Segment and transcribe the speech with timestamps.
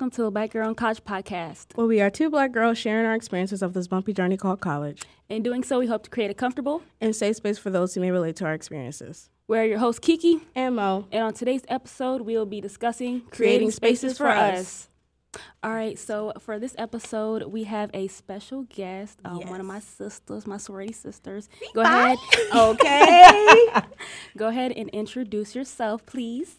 [0.00, 1.76] welcome to the Black Girl In College podcast.
[1.76, 5.02] Well, we are two black girls sharing our experiences of this bumpy journey called college.
[5.28, 8.00] In doing so, we hope to create a comfortable and safe space for those who
[8.00, 9.28] may relate to our experiences.
[9.46, 10.40] We're your host, Kiki.
[10.54, 11.06] And Mo.
[11.12, 14.88] And on today's episode, we'll be discussing creating, creating spaces, spaces, for us.
[15.34, 15.40] us.
[15.62, 19.50] All right, so for this episode, we have a special guest, um, yes.
[19.50, 21.50] one of my sisters, my sorority sisters.
[21.74, 22.16] Go Bye.
[22.16, 22.56] ahead.
[22.56, 23.66] okay.
[24.38, 26.56] Go ahead and introduce yourself, please.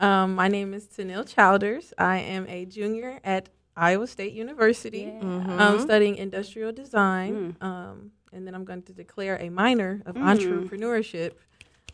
[0.00, 1.92] Um, my name is Teneill Childers.
[1.98, 5.20] I am a junior at Iowa State University, yeah.
[5.20, 5.60] mm-hmm.
[5.60, 7.56] um, studying industrial design.
[7.60, 7.64] Mm.
[7.64, 10.22] Um, and then I'm going to declare a minor of mm.
[10.22, 11.32] entrepreneurship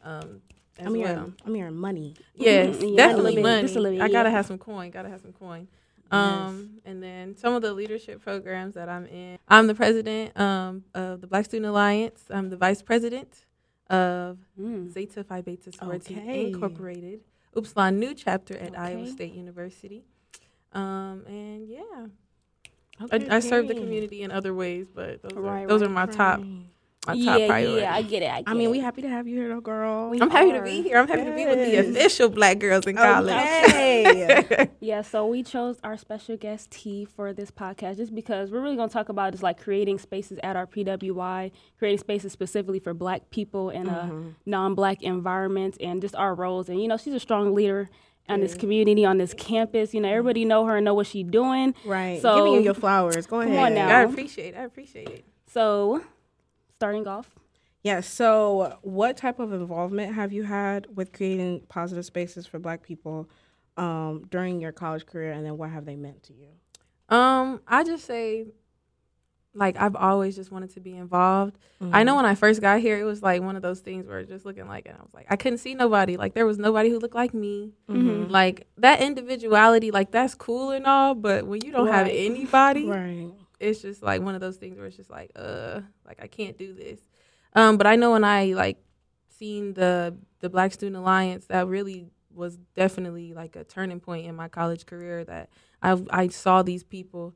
[0.05, 0.41] um,
[0.79, 1.03] as I'm well.
[1.03, 2.15] Hearing, I'm hearing money.
[2.35, 2.95] Yes, mm-hmm.
[2.95, 4.01] definitely money.
[4.01, 4.91] I gotta have some coin.
[4.91, 5.67] Gotta have some coin.
[6.13, 6.83] Um, yes.
[6.85, 9.39] And then some of the leadership programs that I'm in.
[9.49, 12.23] I'm the president um, of the Black Student Alliance.
[12.31, 13.47] I'm the vice president
[13.91, 14.89] of mm.
[14.93, 16.47] Zeta Phi Beta Sorority okay.
[16.47, 17.21] Incorporated.
[17.57, 18.77] Upsilon Nu chapter at okay.
[18.77, 20.05] Iowa State University.
[20.73, 22.07] Um, and yeah,
[23.03, 25.91] okay, I, I serve the community in other ways, but those, right, are, those right,
[25.91, 26.13] are my right.
[26.13, 26.41] top
[27.07, 27.83] my yeah, priority.
[27.83, 28.31] Yeah, I get it.
[28.31, 28.71] I, get I mean, it.
[28.71, 30.09] we happy to have you here, though, girl.
[30.09, 30.99] We I'm happy to be here.
[30.99, 31.31] I'm happy yes.
[31.31, 33.33] to be with the official Black girls in college.
[33.33, 34.71] Okay.
[34.81, 38.77] yeah, so we chose our special guest T for this podcast just because we're really
[38.77, 42.95] going to talk about just like creating spaces at our PWI, creating spaces specifically for
[42.95, 44.29] Black people in mm-hmm.
[44.29, 46.69] a non-Black environment, and just our roles.
[46.69, 47.89] And you know, she's a strong leader
[48.29, 49.95] on this community, on this campus.
[49.95, 51.75] You know, everybody know her and know what she's doing.
[51.85, 52.21] Right.
[52.21, 53.27] So giving you your flowers.
[53.27, 53.55] Go ahead.
[53.55, 53.99] Come on now.
[53.99, 54.55] I appreciate.
[54.55, 54.59] it.
[54.59, 55.25] I appreciate it.
[55.47, 56.03] So
[56.77, 57.31] starting off?
[57.83, 58.09] Yes.
[58.09, 63.29] So, what type of involvement have you had with creating positive spaces for Black people
[63.77, 67.17] um, during your college career, and then what have they meant to you?
[67.17, 68.47] Um, I just say,
[69.55, 71.59] like, I've always just wanted to be involved.
[71.81, 71.95] Mm-hmm.
[71.95, 72.17] I know mm-hmm.
[72.17, 74.67] when I first got here, it was like one of those things where just looking
[74.67, 76.17] like, and I was like, I couldn't see nobody.
[76.17, 77.73] Like, there was nobody who looked like me.
[77.89, 78.33] Mm-hmm.
[78.33, 81.95] Like that individuality, like that's cool and all, but when you don't right.
[81.95, 83.31] have anybody, right
[83.61, 86.57] it's just like one of those things where it's just like, uh, like I can't
[86.57, 87.01] do this.
[87.55, 88.79] Um, but I know when I like
[89.39, 94.37] seen the the Black Student Alliance, that really was definitely like a turning point in
[94.37, 95.25] my college career.
[95.25, 95.49] That
[95.83, 97.35] I I saw these people,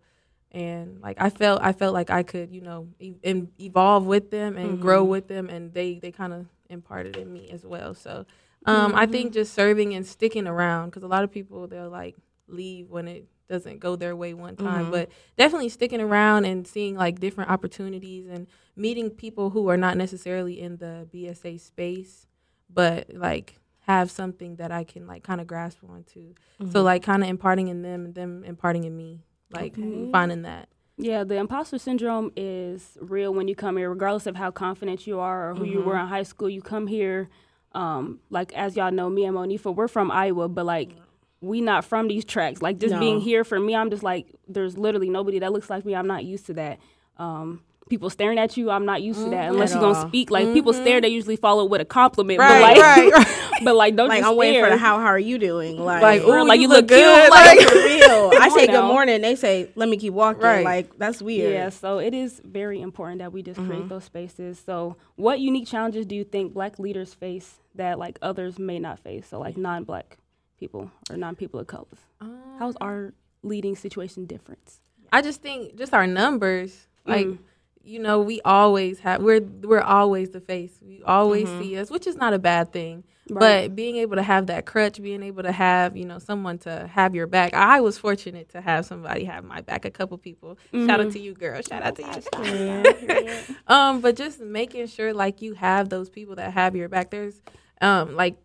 [0.53, 4.57] and like I felt I felt like I could you know e- evolve with them
[4.57, 4.83] and mm-hmm.
[4.83, 7.95] grow with them, and they they kind of imparted in me as well.
[7.95, 8.27] So
[8.67, 8.99] um, mm-hmm.
[8.99, 12.17] I think just serving and sticking around because a lot of people they'll like
[12.47, 14.93] leave when it doesn't go their way one time mm-hmm.
[14.93, 18.47] but definitely sticking around and seeing like different opportunities and
[18.77, 22.27] meeting people who are not necessarily in the bsa space
[22.73, 26.71] but like have something that i can like kind of grasp onto mm-hmm.
[26.71, 29.21] so like kind of imparting in them and them imparting in me
[29.53, 30.09] like okay.
[30.13, 30.69] finding that
[31.03, 35.19] yeah, the imposter syndrome is real when you come here, regardless of how confident you
[35.19, 35.73] are or who mm-hmm.
[35.73, 36.51] you were in high school.
[36.51, 37.31] You come here,
[37.73, 40.95] um, like as y'all know, me and Monifa, we're from Iowa, but like
[41.41, 42.61] we not from these tracks.
[42.63, 43.01] Like just no.
[43.01, 45.95] being here for me, I'm just like, there's literally nobody that looks like me.
[45.95, 46.79] I'm not used to that.
[47.17, 49.45] Um, people staring at you, I'm not used mm, to that.
[49.45, 49.55] Mm-hmm.
[49.55, 50.55] Unless you're gonna speak, like mm-hmm.
[50.55, 52.39] people stare, they usually follow with a compliment.
[52.39, 53.61] Right, but like, right, right.
[53.65, 55.79] but like, don't like I'm waiting for the how how are you doing?
[55.79, 57.21] Like, like, ooh, like you, look, look good.
[57.21, 58.31] Cute, like, real.
[58.41, 60.43] I say good morning, they say let me keep walking.
[60.43, 60.65] Right.
[60.65, 61.53] Like that's weird.
[61.53, 63.71] Yeah, so it is very important that we just mm-hmm.
[63.71, 64.63] create those spaces.
[64.65, 69.01] So, what unique challenges do you think Black leaders face that like others may not
[69.01, 69.27] face?
[69.29, 70.17] So, like non-Black
[70.61, 71.99] people or non-people of colors.
[72.21, 74.79] Um, How's our leading situation different?
[75.13, 77.39] I just think just our numbers, like mm.
[77.83, 80.79] you know, we always have we're we're always the face.
[80.81, 81.63] We always mm-hmm.
[81.63, 83.05] see us, which is not a bad thing.
[83.29, 83.69] Right.
[83.69, 86.91] But being able to have that crutch, being able to have, you know, someone to
[86.93, 87.55] have your back.
[87.55, 90.59] I was fortunate to have somebody have my back, a couple people.
[90.73, 90.89] Mm-hmm.
[90.89, 91.13] Shout out mm-hmm.
[91.13, 91.63] to you, girl.
[91.63, 93.57] Shout out to you.
[93.69, 97.11] um, but just making sure like you have those people that have your back.
[97.11, 97.41] There's
[97.81, 98.37] um like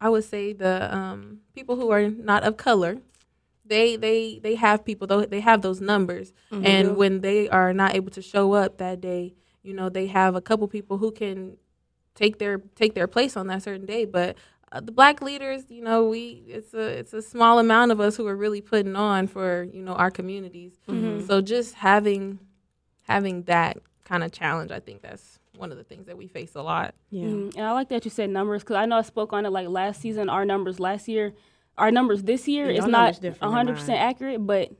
[0.00, 2.98] I would say the um, people who are not of color,
[3.64, 6.66] they they they have people though they have those numbers, mm-hmm.
[6.66, 10.34] and when they are not able to show up that day, you know they have
[10.34, 11.56] a couple people who can
[12.14, 14.04] take their take their place on that certain day.
[14.04, 14.36] But
[14.72, 18.16] uh, the black leaders, you know, we it's a it's a small amount of us
[18.16, 20.72] who are really putting on for you know our communities.
[20.88, 21.26] Mm-hmm.
[21.26, 22.38] So just having
[23.02, 23.78] having that
[24.10, 26.94] kind of challenge, I think that's one of the things that we face a lot.
[27.10, 29.46] Yeah, mm and I like that you said numbers because I know I spoke on
[29.46, 30.28] it like last season.
[30.28, 31.32] Our numbers last year,
[31.78, 34.72] our numbers this year yeah, is not 100 percent accurate, but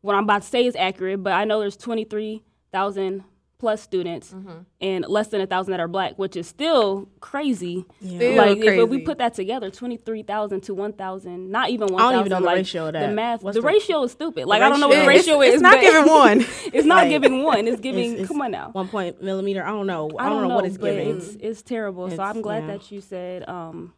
[0.00, 1.22] what I'm about to say is accurate.
[1.22, 3.24] But I know there's 23,000
[3.58, 4.58] plus students mm-hmm.
[4.80, 7.84] and less than a thousand that are black, which is still crazy.
[8.00, 8.18] Yeah.
[8.18, 8.82] Still like crazy.
[8.82, 12.08] if we put that together, twenty three thousand to one thousand, not even one thousand.
[12.08, 13.06] I don't even know like, the ratio of that.
[13.08, 14.46] The math, What's the, the ratio is stupid.
[14.46, 15.54] Like I don't know what the ratio it's, is.
[15.54, 16.40] It's not giving one.
[16.72, 17.66] it's not like, giving one.
[17.66, 18.12] It's giving.
[18.12, 18.70] It's, it's come on now.
[18.70, 19.64] One point millimeter.
[19.64, 20.06] I don't know.
[20.06, 21.16] I don't, I don't know, know, what it's giving.
[21.16, 22.06] It's, it's terrible.
[22.06, 22.78] It's, so I'm glad yeah.
[22.78, 23.92] that you said um,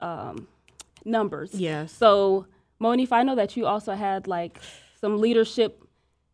[0.00, 0.48] um,
[1.04, 1.54] numbers.
[1.54, 1.92] Yes.
[1.92, 2.46] So
[2.82, 4.58] Monifa, I know that you also had like
[5.00, 5.82] some leadership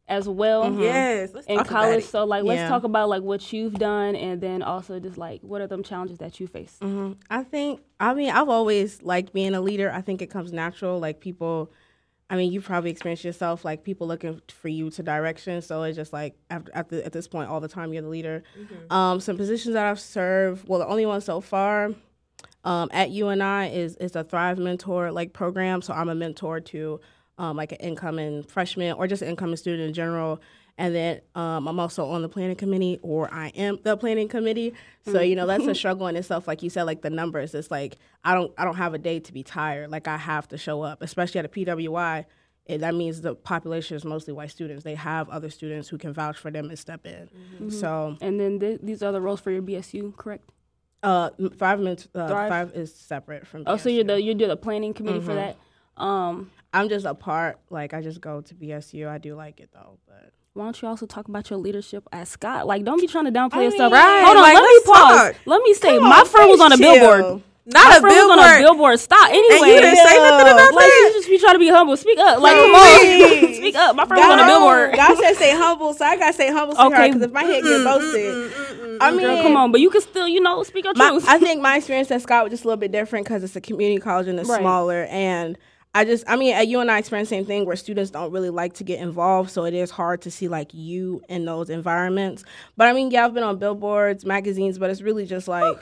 [0.09, 2.05] as well Yes, let's in talk about college.
[2.05, 2.09] it.
[2.09, 2.69] So like, let's Yeah.
[2.69, 6.19] talk about like what you've done, and then also just like what are them challenges
[6.19, 6.77] that you face.
[6.81, 9.91] hmm I think, I mean, I've always liked being a leader.
[9.91, 11.01] I think it comes natural.
[11.01, 11.73] Like people,
[12.31, 15.61] I mean, you probably experienced yourself, like people looking for you to direction.
[15.63, 18.09] So it's just like after, at, the, at this point, all the time you're the
[18.09, 18.43] leader.
[18.91, 21.91] Um, some positions that I've served, well, the only one so far
[22.65, 25.83] um, at UNI is is a Thrive Mentor like program.
[25.83, 27.01] So I'm a mentor to
[27.39, 30.41] um, like an incoming freshman or just an incoming student in general.
[30.79, 34.75] And then um, I'm also on the planning committee, or I am the planning committee.
[35.11, 36.47] So you know that's a struggle in itself.
[36.47, 37.55] Like you said, like the numbers.
[37.55, 39.91] It's like I don't I don't have a day to be tired.
[39.91, 42.27] Like I have to show up, especially at a PWI.
[42.67, 44.83] It, that means the population is mostly white students.
[44.85, 47.71] They have other students who can vouch for them and step in.
[47.71, 50.51] So And then th- these are the roles for your BSU, correct?
[51.03, 52.09] uh, five minutes.
[52.15, 53.63] Uh, five is separate from.
[53.67, 55.57] Oh, so you're the you're the planning committee for that.
[55.97, 57.59] Um, I'm just a part.
[57.71, 59.09] Like I just go to BSU.
[59.09, 62.29] I do like it though, but why don't you also talk about your leadership at
[62.29, 62.67] Scott?
[62.67, 63.93] Like, don't be trying to downplay I yourself.
[63.93, 65.21] mean, Right, Hold on, like, let me pause.
[65.33, 65.35] talk.
[65.45, 66.95] Let me say, Come my friend was on a chill.
[66.95, 67.43] billboard.
[67.67, 68.59] Not my a friend on a billboard.
[68.61, 69.01] billboard.
[69.01, 69.29] Stop.
[69.29, 71.11] Anyway, you didn't say nothing about like that?
[71.13, 71.97] you just be trying to be humble.
[71.99, 72.41] Speak up.
[72.41, 73.97] Like, come on, speak up.
[73.97, 74.95] My friend was on a billboard.
[74.97, 77.09] God said stay humble, so I gotta stay humble, Okay.
[77.09, 78.53] Because if my head get boasted,
[79.03, 81.27] I mean, Girl, come on, but you can still, you know, speak your my, truth.
[81.29, 83.61] I think my experience at Scott was just a little bit different because it's a
[83.61, 84.61] community college and it's Right.
[84.61, 85.05] smaller.
[85.11, 85.59] And
[85.97, 88.51] I just, I mean, at and I experience the same thing where students don't really
[88.51, 89.51] like to get involved.
[89.51, 92.45] So it is hard to see like you in those environments.
[92.77, 95.79] But I mean, yeah, I've been on billboards, magazines, but it's really just like,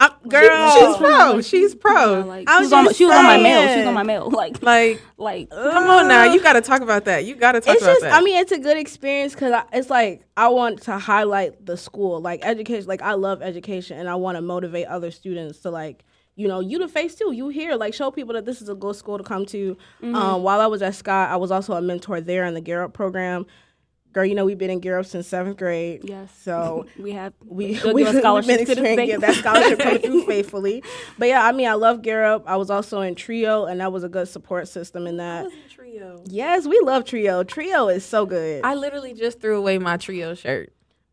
[0.00, 1.40] I'm, girl, She's pro.
[1.40, 2.20] She's Yeah, pro.
[2.26, 3.68] like, I she was was on, my- she was on my mail.
[3.68, 4.28] She was on my mail.
[4.34, 6.24] Like, Like, like, come on now.
[6.24, 7.24] You got to talk about that.
[7.24, 8.12] You got to talk it's about just that.
[8.12, 12.20] i mean it's a good experience because it's like i want to highlight the school
[12.20, 16.04] like education like i love education and i want to motivate other students to like
[16.36, 17.32] you know you the face too.
[17.32, 17.74] You here.
[17.76, 19.76] Like show people that this is a good school to come to.
[20.02, 20.14] Mm-hmm.
[20.14, 22.82] um, while i was at scott i was also a mentor there in the gear
[22.82, 23.46] up program.
[24.12, 26.02] Girl you know we've been in gear up since seventh grade.
[26.04, 26.30] Yes.
[26.42, 30.00] so we have we, we, we've been scholarships to this experiencing yeah, that scholarship coming
[30.00, 30.82] through faithfully.
[31.18, 32.44] But yeah i mean i love gear up.
[32.46, 35.46] I was also in trio and that was a good support system in that.
[35.70, 36.22] Trio.
[36.26, 37.44] yes we love trio.
[37.44, 38.64] Trio is so good.
[38.64, 40.72] I literally just threw away my trio shirt.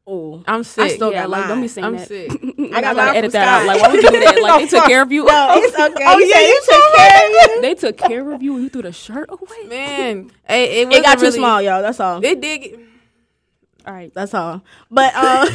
[0.09, 0.43] Ooh.
[0.47, 0.91] I'm sick.
[0.91, 2.07] still yeah, got like, don't be saying I'm that.
[2.07, 2.31] sick.
[2.73, 3.67] I got gotta edit that out.
[3.67, 4.41] Like, why would you do that?
[4.41, 5.25] Like, they took care of you.
[5.25, 6.03] No, it's okay.
[6.07, 7.61] Oh, you yeah, you you took care of you.
[7.61, 8.53] they took care of you.
[8.55, 9.67] and You threw the shirt away.
[9.67, 11.81] Man, hey, it, It wasn't got too really- small, y'all.
[11.81, 12.23] That's all.
[12.25, 12.61] It did.
[12.61, 12.79] Get,
[13.85, 14.11] All right.
[14.13, 14.63] That's all.
[14.89, 15.47] But um,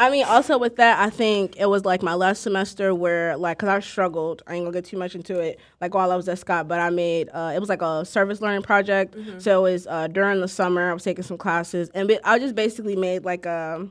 [0.00, 3.58] I mean, also with that, I think it was like my last semester where, like,
[3.58, 4.42] cause I struggled.
[4.46, 5.60] I ain't gonna get too much into it.
[5.78, 8.40] Like while I was at Scott, but I made uh, it was like a service
[8.40, 9.14] learning project.
[9.42, 10.90] So it was uh, during the summer.
[10.90, 13.90] I was taking some classes, and I just basically made like a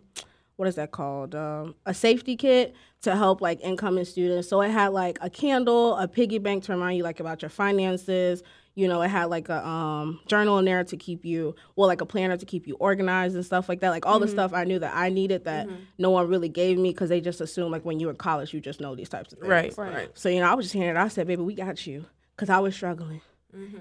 [0.56, 1.36] what is that called?
[1.36, 4.50] Um, a safety kit to help like incoming students.
[4.50, 7.50] So it had like a candle, a piggy bank to remind you like about your
[7.50, 8.42] finances.
[8.80, 12.00] You know, it had like a um, journal in there to keep you, well, like
[12.02, 13.90] a planner to keep you organized and stuff like that.
[13.90, 15.68] Like all the stuff I knew that I needed that
[15.98, 18.62] no one really gave me because they just assume like when you're in college you
[18.62, 19.50] just know these types of things.
[19.50, 19.94] right, Right.
[19.94, 20.10] right.
[20.14, 20.98] So you know, I was just hearing it.
[20.98, 22.06] I said, "Baby, we got you,"
[22.36, 23.20] because I was struggling,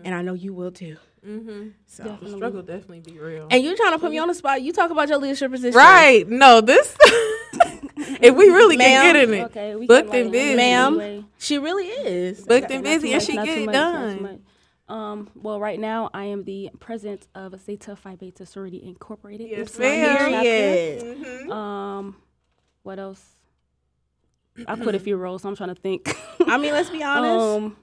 [0.04, 0.96] and I know you will too.
[1.26, 1.68] Mm-hmm.
[1.86, 2.04] So.
[2.04, 2.36] Definitely.
[2.36, 3.48] Struggle definitely be real.
[3.50, 4.62] And you're trying to put me on the spot.
[4.62, 6.26] You talk about your leadership position, Right.
[6.28, 6.96] No, this.
[8.20, 9.02] if we really Ma'am.
[9.02, 9.74] can get in it, Okay.
[9.76, 10.56] We Booked can, and busy.
[10.56, 11.00] Ma'am.
[11.00, 11.24] anyway.
[11.38, 12.40] She really is.
[12.44, 14.40] booked and Not too busy, and much, she not get it much, not too done.
[14.88, 14.96] Much.
[14.96, 19.48] Um, well, right now I am the president of Zeta Phi Beta Sorority Incorporated.
[19.50, 20.16] Yes, ma'am.
[20.18, 20.40] chapter.
[20.42, 21.02] Period.
[21.18, 21.52] Mm-hmm.
[21.52, 22.16] Um,
[22.82, 23.24] what else?
[24.66, 25.42] I put a few roles.
[25.42, 26.14] So I'm trying to think.
[26.46, 27.64] I mean, let's be honest.
[27.64, 27.76] um,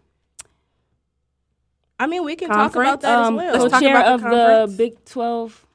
[1.99, 2.73] I mean, we can Conference?
[2.73, 3.79] talk about that um, as Let's well.
[3.79, 4.77] co-chair about of the the.
[4.77, 5.65] Big 12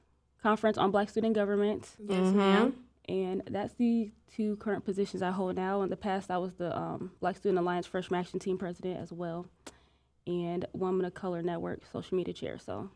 [0.42, 2.34] Conference on Black Student Government, Yes, Mhm.
[2.34, 2.74] ma'am.
[3.08, 5.80] and that's the two current positions I hold now.
[5.82, 9.12] In the past, I was the um, Black Student Alliance Freshman Action Team president as
[9.12, 9.46] well,
[10.26, 12.58] and Woman of Color Network social media chair.
[12.58, 12.90] So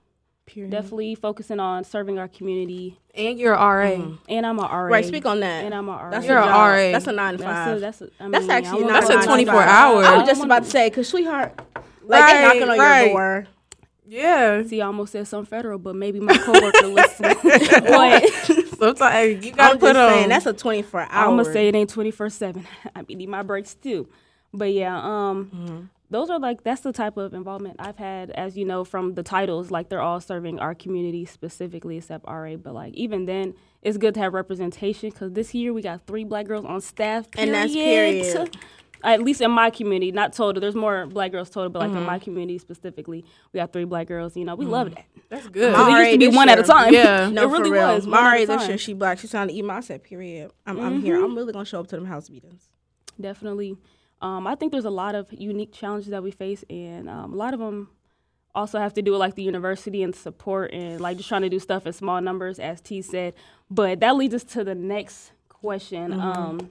[0.47, 0.71] Period.
[0.71, 2.99] definitely focusing on serving our community.
[3.15, 3.93] And you're RA.
[3.97, 4.19] Mhm.
[4.29, 4.93] And I'm a RA.
[4.93, 5.65] Right, speak on that.
[5.65, 6.11] And I'm a RA.
[6.11, 6.71] That's You're a a job.
[6.71, 6.93] RA.
[6.93, 7.77] That's a nine to That's five.
[7.77, 9.69] a, that's a, I That's actually I wanna- That's a 24 five.
[9.69, 10.05] hour.
[10.05, 11.59] I was just about wanna- say, cause sweetheart,
[12.03, 13.03] like they Right, knocking on right.
[13.05, 13.47] your door.
[14.07, 14.63] Yeah.
[14.65, 17.25] See, I almost said some federal, but maybe my coworker listen.
[17.43, 18.29] but
[18.79, 20.11] Sometimes you gotta I'm put just on.
[20.13, 21.09] saying that's a 24 hour.
[21.11, 22.67] I'm gonna say it ain't 24 seven.
[22.95, 24.09] I be need my breaks too.
[24.53, 25.81] But yeah, um, Mm-hmm.
[26.15, 29.25] Those are like that's the type of involvement I've had, as you know from the
[29.25, 29.73] titles.
[29.73, 32.55] Like they're all serving our community specifically, except RA.
[32.55, 36.23] But like even then, it's good to have representation because this year we got three
[36.23, 37.27] black girls on staff.
[37.37, 38.57] And that's period.
[39.03, 40.61] At least in my community, not total.
[40.63, 41.99] There's more black girls total, but like Mm-hmm.
[41.99, 44.35] in my community specifically, we got three black girls.
[44.37, 45.05] You know, we love that.
[45.29, 45.73] That's good.
[45.73, 46.95] My It used to be this one at a time.
[46.95, 47.29] Yeah.
[47.33, 47.95] No, it really for real.
[47.97, 48.05] was.
[48.07, 49.19] one My at a RA this year, she black.
[49.19, 49.77] She's trying to eat my.
[49.77, 50.53] I said, period.
[50.65, 51.17] I'm, I'm here.
[51.17, 51.25] Mm-hmm.
[51.25, 52.69] I'm really gonna show up to them house meetings.
[53.21, 53.77] Definitely.
[54.21, 57.37] Um, I think there's a lot of unique challenges that we face, and um, a
[57.37, 57.91] lot of them
[58.55, 61.49] also have to do with like the university and support and like just trying to
[61.49, 63.35] do stuff in small numbers, as T said.
[63.71, 66.13] But that leads us to the next question.
[66.13, 66.21] Mm-hmm.
[66.21, 66.71] Um,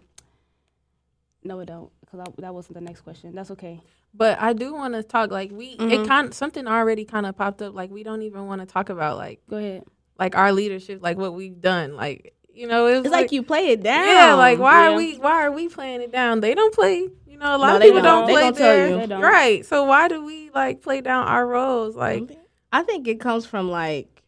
[1.43, 3.35] no, it don't, because that wasn't the next question.
[3.35, 3.81] That's okay.
[4.13, 5.91] But I do want to talk like we Mm-hmm.
[5.91, 8.67] it kind of, something already kind of popped up like we don't even want to
[8.67, 9.83] talk about like Go ahead.
[10.19, 13.41] like our leadership like what we've done like you know it was It's like, you
[13.41, 14.05] play it down.
[14.07, 14.93] yeah like why Yeah.
[14.93, 17.09] are we why are we playing it down they don't play
[17.43, 18.27] know a lot No, of people don't.
[18.27, 18.97] don't, play gonna tell there you.
[18.97, 19.21] They don't.
[19.21, 22.39] right so why do we like play down our roles like
[22.73, 24.23] I think it comes from like,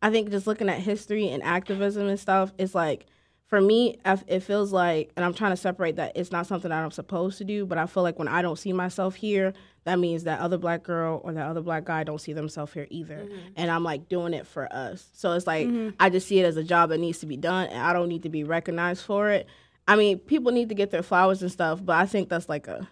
[0.00, 2.52] I think just looking at history and activism and stuff.
[2.56, 3.06] It's like,
[3.46, 6.84] for me, it feels like, and I'm trying to separate that it's not something that
[6.84, 9.54] I'm supposed to do, but I feel like when I don't see myself here,
[9.84, 12.86] that means that other black girl or that other black guy don't see themselves here
[12.90, 13.16] either.
[13.16, 13.38] Mm-hmm.
[13.56, 15.08] And I'm like doing it for us.
[15.14, 15.96] So it's like, mm-hmm.
[15.98, 18.08] I just see it as a job that needs to be done, and I don't
[18.08, 19.48] need to be recognized for it.
[19.88, 22.68] I mean, people need to get their flowers and stuff, but I think that's like
[22.68, 22.86] a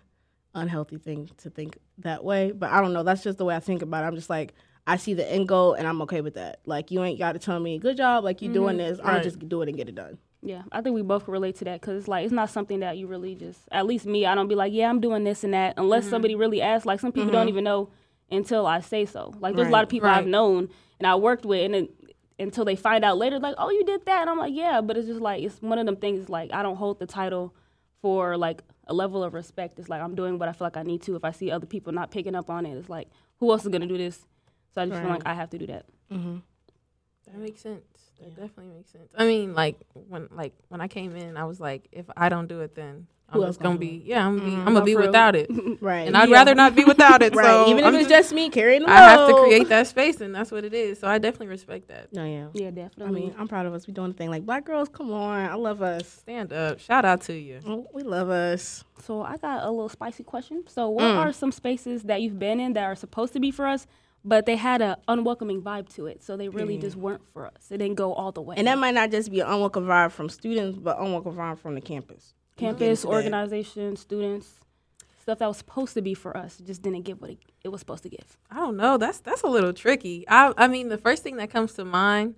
[0.54, 2.52] unhealthy thing to think that way.
[2.52, 3.02] But I don't know.
[3.02, 4.06] That's just the way I think about it.
[4.08, 4.54] I'm just like,
[4.86, 6.60] I see the end goal and I'm okay with that.
[6.64, 8.98] Like, you ain't got to tell me, good job, like you doing this.
[9.00, 9.22] I'm Right.
[9.22, 10.18] just do it and get it done.
[10.42, 12.80] Yeah, I think we both can relate to that because it's like it's not something
[12.80, 13.60] that you really just.
[13.72, 16.10] At least me, I don't be like, yeah, I'm doing this and that unless Mm-hmm.
[16.10, 16.86] somebody really asks.
[16.86, 17.90] Like some people don't even know
[18.30, 19.34] until I say so.
[19.40, 20.68] Like there's a lot of people I've known
[21.00, 21.88] and I worked with, and then,
[22.38, 24.96] until they find out later, like, oh, you did that, and I'm like, yeah, but
[24.96, 26.28] it's just like it's one of them things.
[26.28, 27.54] Like I don't hold the title
[28.02, 29.78] for like a level of respect.
[29.78, 31.16] It's like I'm doing what I feel like I need to.
[31.16, 33.68] If I see other people not picking up on it, it's like who else is
[33.68, 34.26] gonna do this?
[34.74, 35.86] So I just feel like I have to do that.
[36.12, 36.36] Mm-hmm.
[37.26, 37.82] That makes sense.
[38.20, 39.10] That definitely makes sense.
[39.16, 39.76] I mean, like
[40.08, 43.06] when like when I came in, I was like, if I don't do it, then
[43.28, 46.06] I'm just gonna gonna be yeah, I'm gonna be, I'm gonna be without it, Right.
[46.06, 46.36] and I'd Yeah.
[46.36, 47.34] rather not be without it.
[47.36, 47.44] right.
[47.44, 49.86] So Even if I'm it's just, just me carrying the I have to create that
[49.94, 50.98] space, and that's what it is.
[51.00, 52.12] So I definitely respect that.
[52.12, 52.46] No, yeah.
[52.54, 53.04] Yeah, definitely.
[53.06, 53.86] I mean, I'm proud of us.
[53.86, 54.30] We doing the thing.
[54.30, 55.50] Like, black girls, come on.
[55.50, 56.06] I love us.
[56.08, 57.60] Stand up, shout out to you.
[57.66, 58.84] Oh, we love us.
[59.02, 60.62] So I got a little spicy question.
[60.68, 61.16] So what Mm.
[61.18, 63.86] are some spaces that you've been in that are supposed to be for us,
[64.26, 67.70] but they had an unwelcoming vibe to it, so they really just weren't for us.
[67.70, 68.56] It didn't go all the way.
[68.58, 71.76] And that might not just be an unwelcome vibe from students, but unwelcome vibe from
[71.76, 72.34] the campus.
[72.56, 73.14] campus, into that.
[73.14, 74.54] organization, students,
[75.22, 77.80] stuff that was supposed to be for us just didn't give what it, it was
[77.80, 78.36] supposed to give.
[78.50, 78.98] I don't know.
[78.98, 80.24] That's that's a little tricky.
[80.28, 82.34] I I mean, the first thing that comes to mind,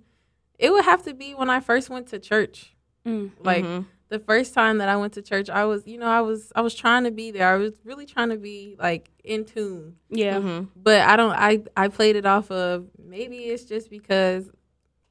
[0.59, 2.75] it would have to be when I first went to church.
[3.05, 3.31] Mm.
[3.43, 3.65] Like
[4.09, 6.61] the first time that I went to church, I was, you know, I was I
[6.61, 7.53] was trying to be there.
[7.53, 9.95] I was really trying to be like in tune.
[10.09, 10.37] Yeah.
[10.37, 10.65] Mm-hmm.
[10.75, 14.49] But I don't I I played it off of maybe it's just because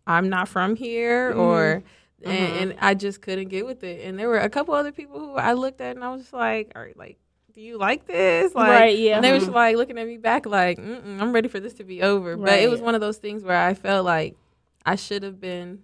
[0.06, 1.40] I'm not from here mm-hmm.
[1.40, 1.82] or
[2.24, 4.04] and, and I just couldn't get with it.
[4.04, 6.32] And there were a couple other people who I looked at and I was just
[6.32, 7.18] like, all right, like
[7.54, 8.52] do you like this?
[8.54, 9.16] Like, Right, yeah.
[9.16, 9.56] And they were just mm-hmm.
[9.56, 12.36] like looking at me back, like, Mm-mm, I'm ready for this to be over.
[12.36, 14.36] But it was one of those things where I felt like
[14.84, 15.82] I should have been,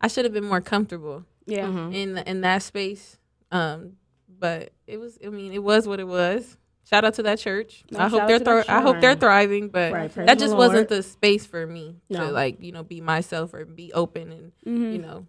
[0.00, 1.66] I should have been more comfortable Yeah.
[1.66, 1.92] Mm-hmm.
[1.92, 3.18] in in that space.
[3.50, 3.92] Um,
[4.28, 5.18] but it was.
[5.24, 6.56] I mean, it was what it was.
[6.84, 7.84] Shout out to that church.
[7.90, 9.68] No, I hope they're to I hope they're thriving.
[9.68, 10.70] But Right, that just Lord.
[10.70, 12.26] wasn't the space for me No.
[12.26, 14.92] to like you know be myself or be open and Mhm.
[14.92, 15.26] you know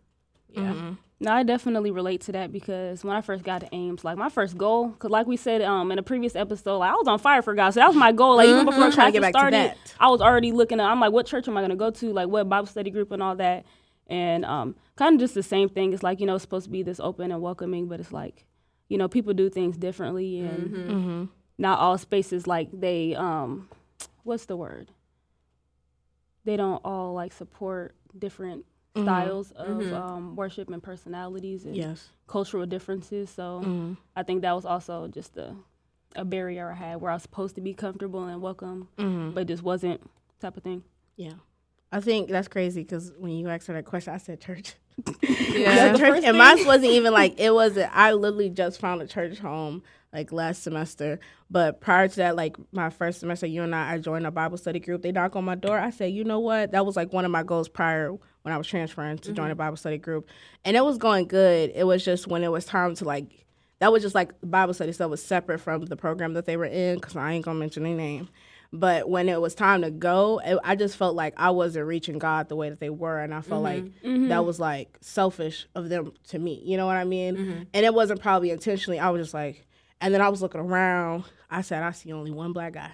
[0.50, 0.62] yeah.
[0.74, 0.91] Mm-hmm.
[1.20, 4.27] No, I definitely relate to that because when I first got to Ames, like my
[4.29, 7.17] first goal, because like we said um in a previous episode, like, I was on
[7.20, 8.36] fire for God, so that was my goal.
[8.38, 9.77] Like even before I'm trying to get back to started, that.
[10.00, 10.79] I was already looking.
[10.79, 12.12] At, I'm like, what church am I going to go to?
[12.13, 13.65] Like what Bible study group and all that,
[14.07, 15.93] and um kind of just the same thing.
[15.93, 18.45] It's like you know it's supposed to be this open and welcoming, but it's like
[18.89, 21.24] you know people do things differently, and Mm-hmm.
[21.57, 23.69] not all spaces like they um
[24.24, 24.91] what's the word?
[26.45, 29.05] They don't all like support different Mm-hmm.
[29.05, 32.10] styles of um, worship and personalities and Yes.
[32.27, 33.31] cultural differences.
[33.31, 33.93] So Mm-hmm.
[34.15, 35.55] I think that was also just a
[36.15, 39.33] a barrier I had where I was supposed to be comfortable and welcome, Mm-hmm.
[39.33, 40.00] but just wasn't
[40.39, 40.83] type of thing.
[41.15, 41.33] Yeah.
[41.93, 44.73] I think that's crazy because when you asked her that question, I said church.
[45.21, 45.91] Yeah.
[45.91, 47.95] The church, and mine wasn't even like it wasn't.
[47.95, 51.19] I literally just found a church home like last semester.
[51.50, 54.57] But prior to that, like my first semester, you and I, I joined a Bible
[54.57, 55.01] study group.
[55.03, 55.79] They knock on my door.
[55.79, 56.71] I said, you know what?
[56.71, 59.50] That was like one of my goals prior when I was transferring to join a
[59.51, 59.59] mm-hmm.
[59.59, 60.27] Bible study group,
[60.65, 61.71] and it was going good.
[61.75, 63.45] It was just when it was time to like.
[63.79, 66.65] That was just like Bible study stuff was separate from the program that they were
[66.65, 68.29] in because I ain't gonna mention their name.
[68.75, 72.17] But when it was time to go, it, I just felt like I wasn't reaching
[72.17, 73.85] God the way that they were, and I felt mm-hmm.
[73.85, 74.29] like mm-hmm.
[74.29, 76.59] that was like selfish of them to me.
[76.65, 77.35] You know what I mean?
[77.35, 77.63] Mm-hmm.
[77.71, 78.99] And it wasn't probably intentionally.
[78.99, 79.67] I was just like,
[80.01, 81.25] and then I was looking around.
[81.51, 82.91] I said, I see only one black guy.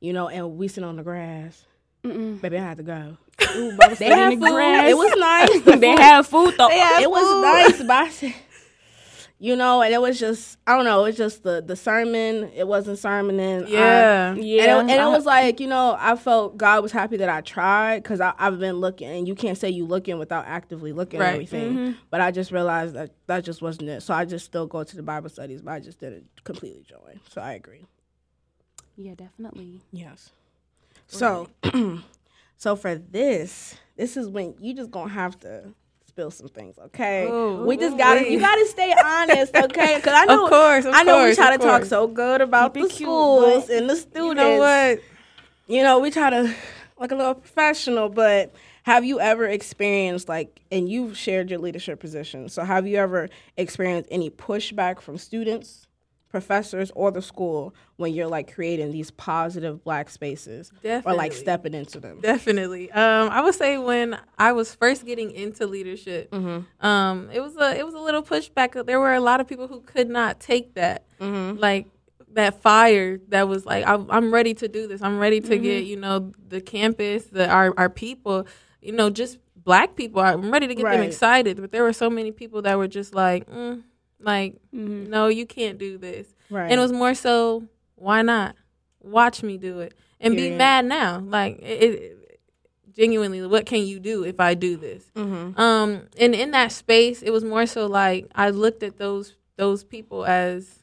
[0.00, 1.64] You know, and we sit on the grass.
[2.02, 3.16] Baby, I had to go.
[3.54, 4.50] Ooh, They had the food.
[4.50, 4.90] grass.
[4.90, 5.62] It was nice.
[5.62, 6.68] The they food- have food though.
[6.70, 8.34] it was nice, but I said,
[9.44, 11.00] you know, and it was just I don't know.
[11.00, 12.48] It was just the the sermon.
[12.54, 13.64] It wasn't sermoning.
[13.66, 14.34] I- Yeah.
[14.34, 17.16] Yeah, and, it, and I- it was like you know I felt God was happy
[17.16, 20.92] that I tried because I've been looking and you can't say you looking without actively
[20.92, 21.32] looking at Right.
[21.32, 21.72] everything.
[21.74, 21.92] Mm-hmm.
[22.08, 24.02] But I just realized that that just wasn't it.
[24.02, 27.18] So I just still go to the Bible studies, but I just didn't completely join.
[27.28, 27.84] So I agree.
[28.96, 29.80] Yeah, definitely.
[29.90, 30.30] Yes.
[31.08, 31.48] So,
[32.56, 35.74] so for this, this is when you just gonna have to
[36.12, 37.26] spill some things, okay?
[37.30, 39.96] Oh, we just gotta, you gotta stay honest, okay?
[39.96, 42.74] Because I know, Of course, of I know we try to talk so good about
[42.74, 44.26] Keep the cute, schools but and the students.
[44.28, 45.00] You know what?
[45.68, 46.54] You know, we try to
[46.98, 51.98] like a little professional, but have you ever experienced like, and you've shared your leadership
[51.98, 55.86] position, so have you ever experienced any pushback from students,
[56.32, 61.74] professors, or the school when you're like creating these positive black spaces or like stepping
[61.74, 62.20] into them?
[62.20, 62.90] Definitely.
[62.90, 66.84] Um, I would say when I was first getting into leadership, Mm-hmm.
[66.84, 68.84] um, it was a it was a little pushback.
[68.86, 71.58] There were a lot of people who could not take that, Mm-hmm.
[71.60, 71.86] like
[72.32, 75.02] that fire that was like, I'm, I'm ready to do this.
[75.02, 75.62] I'm ready to Mm-hmm.
[75.62, 78.46] get you know the campus, the our our people,
[78.80, 80.22] you know, just black people.
[80.22, 81.60] I'm ready to get them excited.
[81.60, 83.82] But there were so many people that were just like, mm,
[84.22, 86.26] like, no, you can't do this.
[86.28, 86.54] Mm-hmm.
[86.54, 86.70] Right.
[86.70, 87.64] And it was more so,
[87.94, 88.56] why not?
[89.00, 91.18] Watch me do it and be mad now.
[91.18, 92.40] Like it, it,
[92.94, 95.04] genuinely, what can you do if I do this?
[95.16, 95.60] Mm-hmm.
[95.60, 99.82] Um, and in that space, it was more so like I looked at those those
[99.84, 100.78] people as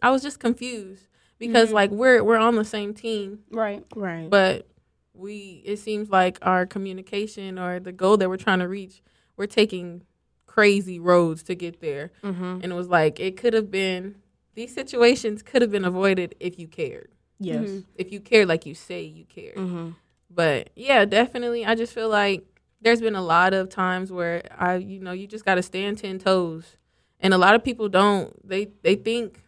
[0.00, 1.08] I was just confused
[1.38, 1.74] because Mm-hmm.
[1.74, 3.84] like we're we're on the same team, Right.
[3.94, 4.30] right.
[4.30, 4.66] but
[5.14, 9.02] we it seems like our communication or the goal that we're trying to reach,
[9.36, 10.02] we're taking
[10.52, 12.10] crazy roads to get there.
[12.22, 12.60] mm-hmm.
[12.62, 14.16] And it was like it could have been
[14.54, 17.10] these situations could have been avoided if you cared.
[17.38, 17.68] yes.
[17.68, 17.84] Mhm.
[17.94, 19.56] If you cared like you say you cared.
[19.56, 19.90] Mm-hmm.
[20.30, 22.44] But yeah, definitely I just feel like
[22.82, 26.18] there's been a lot of times where I you know, you just gotta stand ten
[26.18, 26.76] toes.
[27.18, 29.40] And a lot of people don't they they think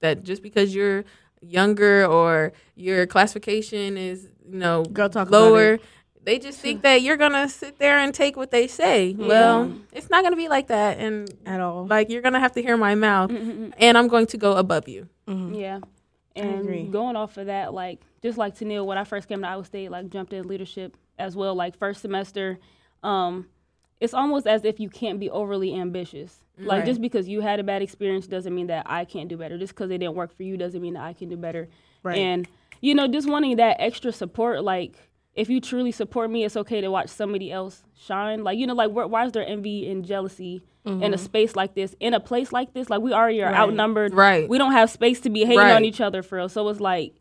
[0.00, 1.04] that just because you're
[1.40, 5.78] younger or your classification is, you know, Girl, talk about lower.
[6.20, 6.24] It.
[6.26, 9.14] They just think that you're gonna sit there and take what they say.
[9.18, 11.86] Well, it's not gonna be like that, and At all.
[11.86, 13.72] like you're gonna have to hear my mouth, Mhm.
[13.78, 15.08] and I'm going to go above you.
[15.26, 15.58] Mhm.
[15.58, 15.80] Yeah.
[16.36, 19.64] And going off of that, like just like Teneill, when I first came to Iowa
[19.64, 22.58] State, like jumped in leadership as well, like first semester,
[23.02, 23.46] um,
[24.00, 26.40] it's almost as if you can't be overly ambitious.
[26.58, 26.86] Like Right.
[26.86, 29.58] just because you had a bad experience doesn't mean that I can't do better.
[29.58, 31.68] Just because it didn't work for you doesn't mean that I can do better.
[32.02, 32.18] Right.
[32.18, 32.48] And
[32.82, 34.96] you know, just wanting that extra support, like
[35.34, 38.42] if you truly support me, it's okay to watch somebody else shine.
[38.44, 41.74] Like you know, like wh- why is there envy and jealousy in a space like
[41.74, 42.88] this, in a place like this?
[42.90, 43.54] Like we already are Mm-hmm.
[43.54, 43.60] Right.
[43.68, 44.14] outnumbered.
[44.14, 44.48] Right.
[44.48, 45.72] We don't have space to be hating Right.
[45.76, 46.48] on each other for real.
[46.48, 47.14] So it's like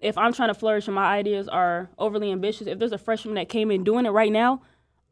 [0.00, 3.34] if I'm trying to flourish and my ideas are overly ambitious, if there's a freshman
[3.36, 4.60] that came in doing it right now,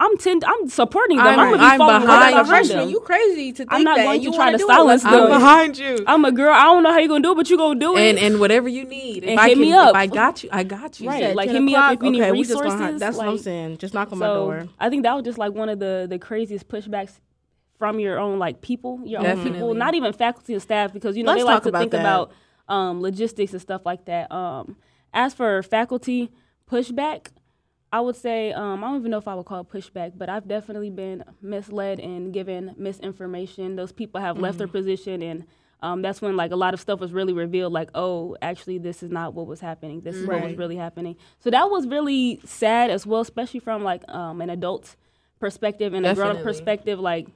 [0.01, 1.27] I'm ten, I'm supporting them.
[1.27, 2.45] I'm, I'm- gonna be I'm following behind right you.
[2.47, 2.89] freshman, them.
[2.91, 4.67] you crazy to think I'm not that, going and to you try wanna to do
[4.67, 5.27] silence Let's them.
[5.29, 5.39] do it.
[5.39, 6.05] behind you.
[6.07, 6.53] I'm a girl.
[6.53, 8.01] I don't know how you're gonna do it, but you gonna do it.
[8.01, 9.91] And and whatever you need, if And I hit can, me up.
[9.91, 11.09] if I got you, I got you.
[11.09, 11.23] Right.
[11.23, 12.05] Said like, hit me up if o'clock?
[12.07, 13.79] you need okay, we just gonna resources, have- that's what I'm saying.
[13.79, 14.69] Just knock on my door.
[14.81, 17.21] I think that was just like one of the the craziest pushbacks
[17.79, 21.23] from your own like people, your own people, not even faculty and staff, because you
[21.23, 22.01] know Let's they like to about think that.
[22.01, 22.33] about
[22.69, 24.31] um, logistics and stuff like that.
[24.33, 24.77] Um,
[25.13, 26.31] as for faculty
[26.71, 27.29] pushback,
[27.97, 30.29] I would say um, I don't even know if I would call it pushback, but
[30.29, 33.77] I've definitely been misled and given misinformation.
[33.77, 34.59] Those people have left Mm-hmm.
[34.59, 35.45] their position and.
[35.83, 39.03] Um, that's when like a lot of stuff was really revealed like oh actually this
[39.03, 40.01] is not what was happening.
[40.01, 41.15] This is what was really happening.
[41.41, 44.97] So that was really sad as well especially from like um, an adult
[45.41, 47.27] perspective and a grown up perspective like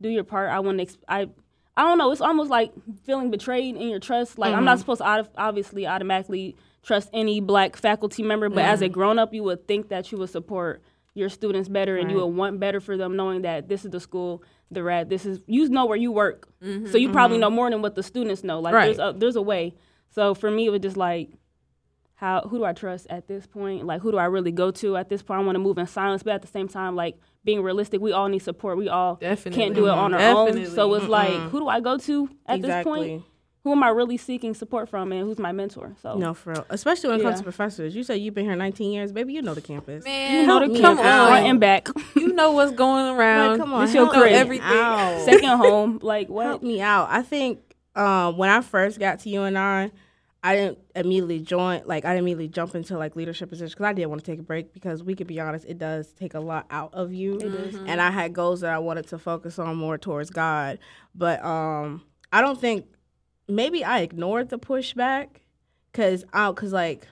[0.00, 0.48] do your part.
[0.50, 1.28] I want to exp- i
[1.76, 2.10] i don't know.
[2.10, 2.72] It's almost like
[3.04, 4.38] feeling betrayed in your trust.
[4.38, 8.80] Like i'm not supposed to auto- obviously automatically trust any black faculty member but as
[8.80, 8.94] a mm-hmm.
[8.94, 10.82] grown up you would think that you would support
[11.14, 14.00] your students better and you would want better for them knowing that this is the
[14.00, 16.86] school they're at this is you know where you work mm-hmm.
[16.86, 17.42] so you probably mm-hmm.
[17.42, 18.96] know more than what the students know like Right.
[18.96, 19.74] there's a, there's a way
[20.08, 21.30] so for me it was just like
[22.20, 23.86] how who do I trust at this point?
[23.86, 25.40] Like who do I really go to at this point?
[25.40, 28.12] I want to move in silence, but at the same time, like being realistic, we
[28.12, 28.76] all need support.
[28.76, 29.62] We all Definitely.
[29.62, 30.66] can't do it on our Definitely.
[30.66, 30.70] own.
[30.70, 33.24] So it's like who do I go to at this point?
[33.60, 33.70] Exactly.
[33.70, 35.94] Who am I really seeking support from, and who's my mentor?
[36.02, 36.66] So No, for real.
[36.70, 37.94] Especially when it comes to professors.
[37.94, 39.32] You say you've been here 19 years, baby.
[39.34, 40.04] You know the campus.
[40.04, 41.28] Man, you know the me come out.
[41.28, 43.50] front and back, you know what's going around.
[43.52, 44.32] Like, come on, This your help crib.
[44.32, 44.66] Everything.
[44.66, 45.20] out.
[45.24, 45.98] second home.
[46.02, 46.62] Like help what?
[46.62, 47.08] me out.
[47.10, 47.60] I think
[47.96, 49.90] um, when I first got to UNR,
[50.42, 51.82] I didn't immediately join.
[51.84, 54.40] Like I didn't immediately jump into like leadership positions because I didn't want to take
[54.40, 57.38] a break because we could be honest, it does take a lot out of you.
[57.86, 60.78] And I had goals that I wanted to focus on more towards God,
[61.14, 62.86] but um, I don't think
[63.50, 65.28] maybe I ignored the pushback
[65.92, 67.06] because I because like.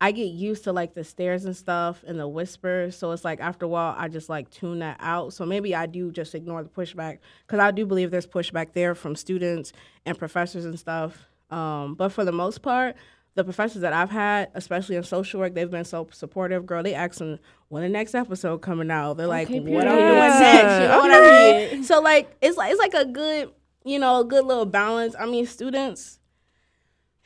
[0.00, 2.96] I get used to like the stares and stuff and the whispers.
[2.98, 5.32] So it's like after a while, I just like tune that out.
[5.32, 8.96] So maybe I do just ignore the pushback because I do believe there's pushback there
[8.96, 9.72] from students
[10.04, 11.28] and professors and stuff.
[11.52, 12.96] Um, but for the most part,
[13.34, 16.66] the professors that I've had, especially in social work, they've been so supportive.
[16.66, 17.38] Girl, they asking
[17.68, 19.18] when the next episode coming out.
[19.18, 20.82] They're like, Okay, what I'm doing next.
[20.82, 21.84] You know what I mean?
[21.84, 23.52] So like, it's like it's like a good,
[23.84, 25.14] you know, a good little balance.
[25.18, 26.18] I mean, students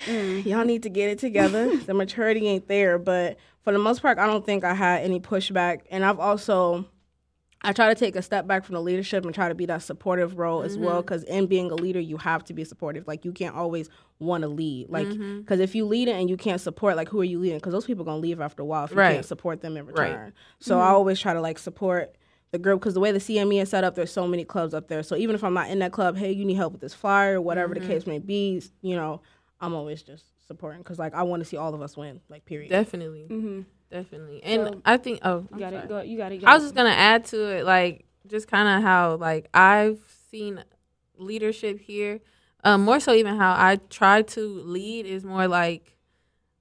[0.00, 0.44] mm.
[0.44, 1.76] y'all need to get it together.
[1.86, 5.20] the maturity ain't there, but for the most part, I don't think I had any
[5.20, 5.82] pushback.
[5.90, 6.86] And I've also
[7.62, 9.82] I try to take a step back from the leadership and try to be that
[9.82, 10.66] supportive role mm-hmm.
[10.66, 11.02] as well.
[11.02, 11.34] Because mm-hmm.
[11.34, 13.08] in being a leader, you have to be supportive.
[13.08, 13.88] Like you can't always
[14.18, 14.88] want to lead.
[14.88, 15.60] Like because mm-hmm.
[15.60, 17.58] if you lead it and you can't support, like who are you leading?
[17.58, 19.14] Because those people are gonna leave after a while if you right.
[19.14, 20.20] can't support them in return.
[20.20, 20.32] Right.
[20.60, 20.84] So mm-hmm.
[20.84, 22.14] I always try to like support
[22.56, 24.88] the group because the way the CME is set up, there's so many clubs up
[24.88, 25.02] there.
[25.02, 27.40] So even if I'm not in that club, hey, you need help with this flyer,
[27.40, 27.88] whatever the mm-hmm.
[27.90, 29.20] case may be, you know,
[29.60, 32.20] I'm always just supporting because like I want to see all of us win.
[32.28, 32.70] Like period.
[32.70, 33.26] Definitely.
[33.30, 33.60] Mm-hmm.
[33.90, 34.42] Definitely.
[34.42, 35.88] And so, I think oh you got it.
[35.88, 36.44] Go, you got it.
[36.44, 40.64] I was just gonna add to it like just kind of how like I've seen
[41.18, 42.20] leadership here.
[42.64, 45.95] Um, more so even how I try to lead is more like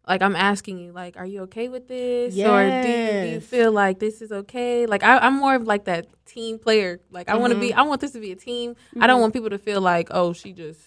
[0.07, 2.47] like I'm asking you, like, are you okay with this, yes.
[2.47, 4.85] or do you, do you, feel like this is okay?
[4.85, 6.99] Like I, am more of like that team player.
[7.09, 7.35] Like mm-hmm.
[7.35, 8.75] I want to be, I want this to be a team.
[8.75, 9.03] Mm-hmm.
[9.03, 9.21] I don't mm-hmm.
[9.21, 10.79] want people to feel like, oh, she just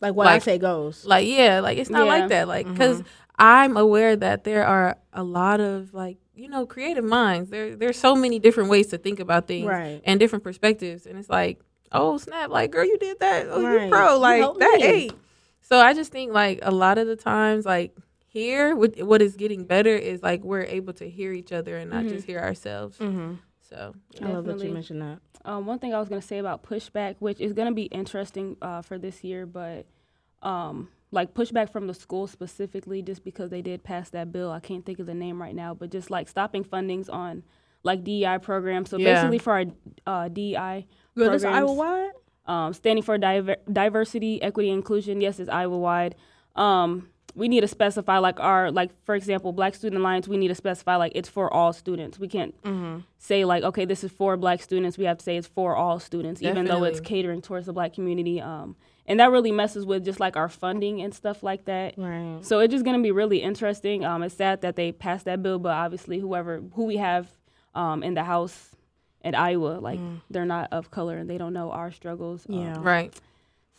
[0.00, 1.04] like what like, I say goes.
[1.04, 2.12] Like yeah, like it's not yeah.
[2.12, 2.48] like that.
[2.48, 3.08] Like because mm-hmm.
[3.38, 7.50] I'm aware that there are a lot of like you know creative minds.
[7.50, 10.02] There there's so many different ways to think about things right.
[10.04, 11.60] and different perspectives, and it's like,
[11.92, 13.46] oh snap, like girl, you did that.
[13.48, 13.84] Oh, right.
[13.84, 15.12] you pro, like you that ate.
[15.62, 17.96] So I just think like a lot of the times like
[18.32, 22.04] here what is getting better is like we're able to hear each other and not
[22.04, 22.14] mm-hmm.
[22.14, 23.34] just hear ourselves mm-hmm.
[23.60, 24.26] so yeah.
[24.26, 26.62] i love that you mentioned that um, one thing i was going to say about
[26.62, 29.84] pushback which is going to be interesting uh, for this year but
[30.40, 34.60] um, like pushback from the school specifically just because they did pass that bill i
[34.60, 37.42] can't think of the name right now but just like stopping fundings on
[37.82, 39.14] like dei programs so yeah.
[39.14, 39.64] basically for our
[40.06, 42.10] uh, dei Good, programs, iowa wide
[42.46, 46.14] um, standing for diver- diversity equity inclusion yes it's iowa wide
[46.56, 50.48] um, we need to specify like our like for example black student alliance we need
[50.48, 52.18] to specify like it's for all students.
[52.18, 53.00] We can't mm-hmm.
[53.18, 54.98] say like okay this is for black students.
[54.98, 56.62] We have to say it's for all students Definitely.
[56.62, 60.20] even though it's catering towards the black community um, and that really messes with just
[60.20, 61.94] like our funding and stuff like that.
[61.96, 62.38] Right.
[62.42, 64.04] So it's just going to be really interesting.
[64.04, 67.30] Um, it's sad that they passed that bill but obviously whoever who we have
[67.74, 68.68] um, in the house
[69.24, 70.20] at iowa like mm.
[70.30, 72.74] they're not of color and they don't know our struggles yeah.
[72.74, 73.14] Um, right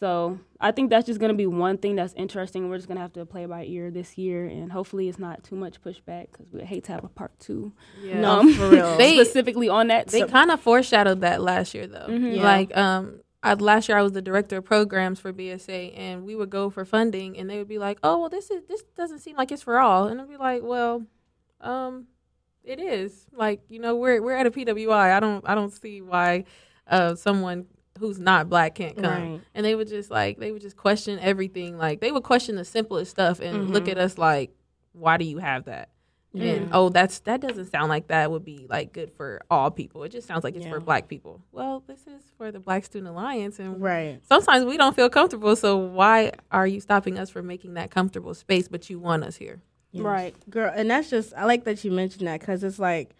[0.03, 2.67] so I think that's just going to be one thing that's interesting.
[2.67, 5.45] We're just going to have to play by ear this year, and hopefully it's not
[5.45, 7.71] too much pushback because we hate to have a part two.
[8.03, 8.97] Yeah, um, for real.
[8.97, 10.07] they, specifically on that.
[10.07, 10.27] They so.
[10.27, 12.07] kind of foreshadowed that last year, though.
[12.09, 12.31] Mm-hmm.
[12.33, 12.43] Yeah.
[12.43, 16.35] Like, um, I, last year I was the director of programs for BSA, and we
[16.35, 19.19] would go for funding, and they would be like, "Oh, well, this is this doesn't
[19.19, 21.05] seem like it's for all," and I'd be like, "Well,
[21.61, 22.07] um,
[22.61, 23.25] it is.
[23.31, 25.15] Like, you know, we're we're at a PWI.
[25.15, 26.43] I don't I don't see why."
[26.85, 27.65] Uh, someone
[27.99, 29.33] who's not black can't come.
[29.33, 29.41] Right.
[29.53, 31.77] And they would just like they would just question everything.
[31.77, 33.73] Like they would question the simplest stuff and mm-hmm.
[33.73, 34.51] look at us like,
[34.93, 35.89] why do you have that?
[36.35, 36.53] Yeah.
[36.53, 40.03] And oh, that's that doesn't sound like that would be like good for all people.
[40.03, 40.71] It just sounds like it's yeah.
[40.71, 41.41] for black people.
[41.51, 44.19] Well, this is for the Black Student Alliance, and right.
[44.27, 48.33] Sometimes we don't feel comfortable, so why are you stopping us from making that comfortable
[48.33, 48.67] space?
[48.67, 50.03] But you want us here, yes.
[50.03, 50.71] right, girl?
[50.75, 53.11] And that's just I like that you mentioned that because it's like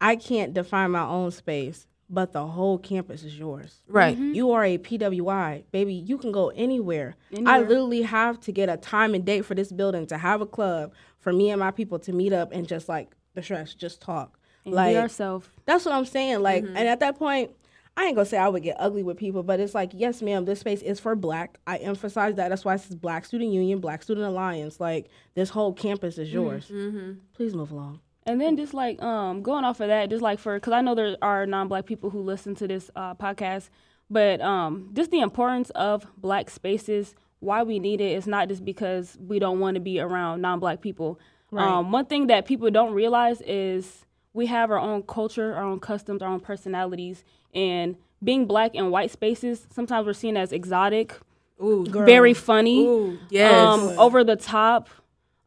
[0.00, 3.80] I can't define my own space but the whole campus is yours.
[3.88, 4.16] Right.
[4.16, 4.34] Mm-hmm.
[4.34, 5.94] You are a PWI, baby.
[5.94, 7.16] You can go anywhere.
[7.32, 7.54] anywhere.
[7.54, 10.46] I literally have to get a time and date for this building to have a
[10.46, 14.02] club for me and my people to meet up and just like the stress, just
[14.02, 14.38] talk.
[14.64, 15.50] And like yourself.
[15.64, 16.40] That's what I'm saying.
[16.40, 16.76] Like, mm-hmm.
[16.76, 17.52] and at that point,
[17.96, 20.44] I ain't gonna say I would get ugly with people, but it's like, yes, ma'am,
[20.44, 21.58] this space is for black.
[21.66, 22.48] I emphasize that.
[22.48, 24.80] That's why it says Black Student Union, Black Student Alliance.
[24.80, 26.68] Like, this whole campus is yours.
[26.68, 27.12] Mm-hmm.
[27.34, 28.00] Please move along.
[28.26, 30.94] And then just like um, going off of that, just like for because I know
[30.94, 33.70] there are non-black people who listen to this uh, podcast,
[34.10, 37.14] but um, just the importance of black spaces.
[37.40, 40.82] Why we need it is not just because we don't want to be around non-black
[40.82, 41.18] people.
[41.50, 41.66] Right.
[41.66, 44.04] Um, one thing that people don't realize is
[44.34, 48.90] we have our own culture, our own customs, our own personalities, and being black in
[48.90, 51.14] white spaces sometimes we're seen as exotic,
[51.62, 53.52] Ooh, very funny, Ooh, yes.
[53.54, 54.88] um, over the top,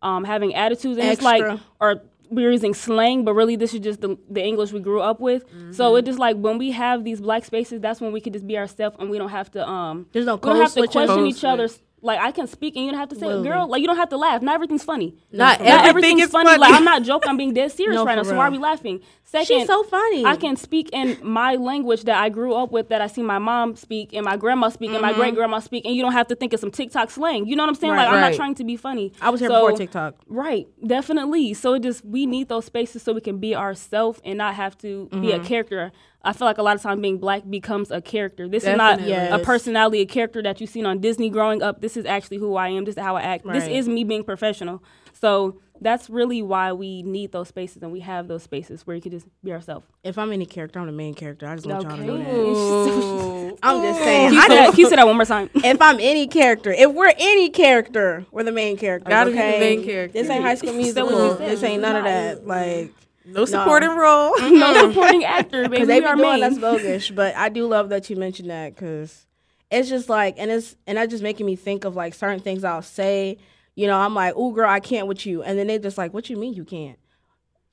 [0.01, 1.35] um, having attitudes, and Extra.
[1.35, 2.01] it's like or
[2.35, 5.47] we're using slang, but really this is just the, the English we grew up with.
[5.47, 5.71] Mm-hmm.
[5.71, 8.47] So it's just like when we have these black spaces, that's when we can just
[8.47, 11.25] be ourselves and we don't have to um There's no we don't have to question
[11.25, 13.49] each other's like I can speak and you don't have to say, Literally.
[13.49, 14.41] "Girl," like you don't have to laugh.
[14.41, 15.15] Not everything's funny.
[15.31, 16.49] Not, not everything everything's funny.
[16.49, 16.59] funny.
[16.59, 17.29] Like I'm not joking.
[17.29, 18.23] I'm being dead serious no, right now.
[18.23, 19.01] So why are we laughing?
[19.23, 20.25] Second, she's so funny.
[20.25, 23.39] I can speak in my language that I grew up with, that I see my
[23.39, 24.97] mom speak and my grandma speak mm-hmm.
[24.97, 25.21] and my mm-hmm.
[25.21, 27.47] great grandma speak, and you don't have to think of some TikTok slang.
[27.47, 27.93] You know what I'm saying?
[27.93, 28.23] Right, like right.
[28.23, 29.11] I'm not trying to be funny.
[29.21, 30.15] I was here so, before TikTok.
[30.27, 31.55] Right, definitely.
[31.55, 34.77] So it just we need those spaces so we can be ourselves and not have
[34.79, 35.21] to mm-hmm.
[35.21, 35.47] be a mm-hmm.
[35.47, 35.91] character.
[36.23, 38.47] I feel like a lot of times being black becomes a character.
[38.47, 39.03] This Definitely.
[39.03, 39.41] is not yes.
[39.41, 41.81] a personality, a character that you've seen on Disney growing up.
[41.81, 42.85] This is actually who I am.
[42.85, 43.45] This is how I act.
[43.45, 43.59] Right.
[43.59, 44.81] This is me being professional.
[45.11, 49.01] So that's really why we need those spaces and we have those spaces where you
[49.01, 49.85] can just be ourselves.
[50.03, 51.47] If I'm any character, I'm the main character.
[51.47, 53.57] I just want y'all to know that.
[53.63, 54.29] I'm just saying.
[54.29, 55.49] Can you, I say that, can you say that one more time?
[55.55, 59.09] if I'm any character, if we're any character, we're the main character.
[59.09, 60.13] Gotta be the main character.
[60.13, 61.35] This ain't High School So what Musical.
[61.35, 62.47] this ain't none of that.
[62.47, 62.93] Like,
[63.25, 64.33] no supporting role.
[64.39, 65.69] no supporting actor, baby.
[65.69, 67.09] because they be are doing us bogus.
[67.09, 69.25] But I do love that you mentioned that because
[69.71, 72.63] it's just like, and it's and that just making me think of like certain things
[72.63, 73.37] I'll say.
[73.75, 76.13] You know, I'm like, "Ooh, girl, I can't with you," and then they just like,
[76.13, 76.99] "What you mean you can't?"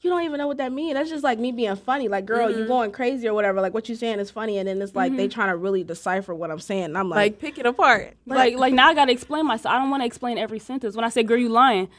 [0.02, 0.94] You don't even know what that means.
[0.94, 2.08] That's just like me being funny.
[2.08, 2.60] Like, girl, Mm-hmm.
[2.60, 3.60] you going crazy or whatever.
[3.60, 6.34] Like, what you saying is funny, and then it's like they trying to really decipher
[6.34, 6.84] what I'm saying.
[6.84, 8.14] And I'm like, like pick it apart.
[8.24, 9.74] Like, like now I gotta explain myself.
[9.74, 10.96] I don't want to explain every sentence.
[10.96, 11.90] When I say, "Girl, you lying,"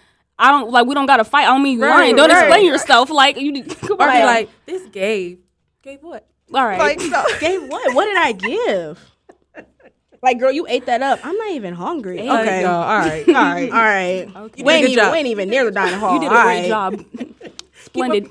[0.41, 0.88] I don't like.
[0.88, 1.43] We don't gotta fight.
[1.43, 2.15] I don't mean you Right, lying.
[2.15, 2.45] Don't right.
[2.45, 3.10] explain yourself.
[3.10, 3.63] Like you.
[3.82, 4.17] Come Or on.
[4.17, 5.39] be like, this gave.
[5.84, 6.27] Gave what?
[6.54, 6.80] all right.
[6.80, 7.23] Like, no.
[7.39, 7.93] Gave what?
[7.95, 8.99] What did I give?
[10.23, 11.19] Like, girl, you ate that up.
[11.23, 12.17] I'm not even hungry.
[12.19, 12.62] Hey, okay.
[12.62, 13.27] Yo, all right.
[13.27, 13.71] All right.
[13.71, 14.36] All right.
[14.45, 14.63] Okay.
[14.63, 15.12] We ain't, good even, job.
[15.13, 16.13] we ain't even near the dining hall.
[16.13, 16.67] you did a All great right.
[16.67, 17.06] job.
[17.86, 18.30] Splendid.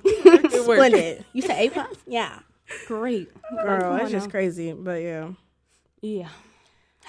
[0.53, 1.25] Splendid.
[1.33, 1.99] You said eight pounds?
[2.07, 2.38] Yeah.
[2.87, 3.29] great.
[3.64, 4.73] Girl, Come that's just crazy.
[4.73, 5.31] But yeah.
[6.01, 6.29] Yeah.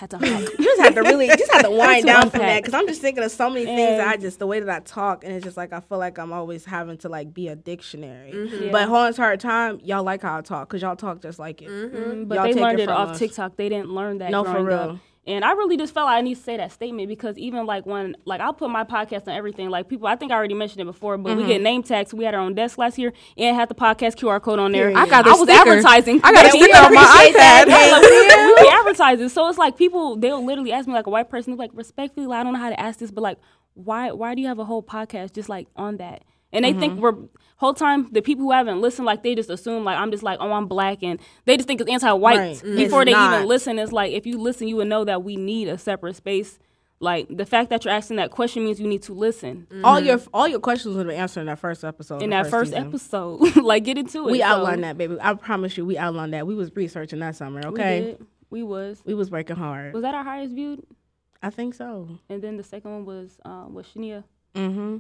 [0.01, 0.49] Had to hug.
[0.59, 2.63] You just have to really, just have to wind down from that.
[2.63, 4.67] Because I'm just thinking of so many things And- that I just, the way that
[4.69, 5.23] I talk.
[5.23, 8.31] And it's just like, I feel like I'm always having to like be a dictionary.
[8.65, 8.71] Yeah.
[8.71, 10.67] But whole entire time, y'all like how I talk.
[10.69, 11.69] Because y'all talk just like it.
[11.69, 13.19] Mm, but Y'all they learned it it off us.
[13.19, 13.57] TikTok.
[13.57, 14.31] They didn't learn that.
[14.31, 14.77] No, for real.
[14.79, 14.97] Up.
[15.27, 17.85] And I really just felt like I need to say that statement because even like
[17.85, 19.69] when like I'll put my podcast on everything.
[19.69, 21.51] Like people, I think I already mentioned it before, but we mm-hmm.
[21.51, 22.11] get name tags.
[22.11, 24.89] We had our own desk last year and had the podcast QR code on there.
[24.89, 24.97] Period.
[24.97, 25.69] I got the I was sticker.
[25.69, 26.21] advertising.
[26.23, 27.01] I got a sticker on my
[27.35, 27.65] that.
[27.67, 27.69] iPad.
[27.69, 29.29] yeah, like, we, we be advertising.
[29.29, 32.39] So it's like people they'll literally ask me like a white person, like respectfully, like,
[32.39, 33.37] I don't know how to ask this, but like
[33.75, 36.23] why why do you have a whole podcast just like on that?
[36.51, 37.01] And they think mm-hmm.
[37.01, 37.15] we're
[37.61, 40.39] whole time the people who haven't listened like they just assume like I'm just like
[40.41, 42.55] oh I'm black and they just think it's anti-white Right.
[42.57, 42.75] Mm.
[42.75, 43.33] before It's they not.
[43.35, 43.79] even listen.
[43.79, 46.59] It's like if you listen, you would know that we need a separate space.
[46.99, 50.19] Like the fact that you're asking that question means you need to listen All your
[50.33, 52.21] all your questions would have been answered in that first episode.
[52.21, 52.87] in that first season.
[52.89, 53.55] episode.
[53.63, 54.31] like get into it.
[54.31, 55.17] We So, outlined that, baby.
[55.21, 56.45] I promise you, we outlined that.
[56.45, 57.61] We was researching that summer.
[57.61, 58.25] We Okay, did.
[58.51, 59.01] We was.
[59.05, 59.93] we was working hard.
[59.93, 60.83] Was that our highest viewed?
[61.41, 62.07] I think so.
[62.29, 64.23] And then the second one was um, was Shania.
[64.55, 64.97] Mm-hmm.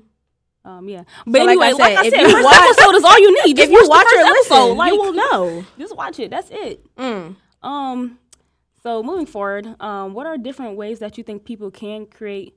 [0.63, 2.69] Um, yeah, but So, like anyway, I like I said, said, if you first watch-
[2.77, 3.57] episode is all you need.
[3.57, 5.65] Just If you watch the or first listen, episode, like, you will know.
[5.79, 6.29] Just watch it.
[6.29, 6.95] That's it.
[6.97, 7.35] Mm.
[7.63, 8.19] Um,
[8.83, 12.55] so moving forward, um, what are different ways that you think people can create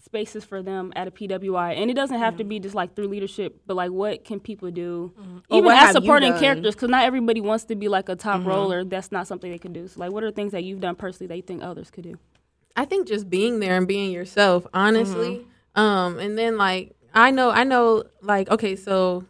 [0.00, 1.76] spaces for them at a PWI?
[1.80, 4.70] And it doesn't have to be just like through leadership, but like what can people
[4.70, 5.12] do,
[5.50, 6.74] Or even as supporting characters?
[6.74, 8.84] Because not everybody wants to be like a top roller.
[8.84, 9.86] That's not something they can do.
[9.88, 12.18] So like, what are things that you've done personally that you think others could do?
[12.76, 15.46] I think just being there and being yourself, honestly.
[15.74, 19.24] Um, and then like I know, I know, like okay, so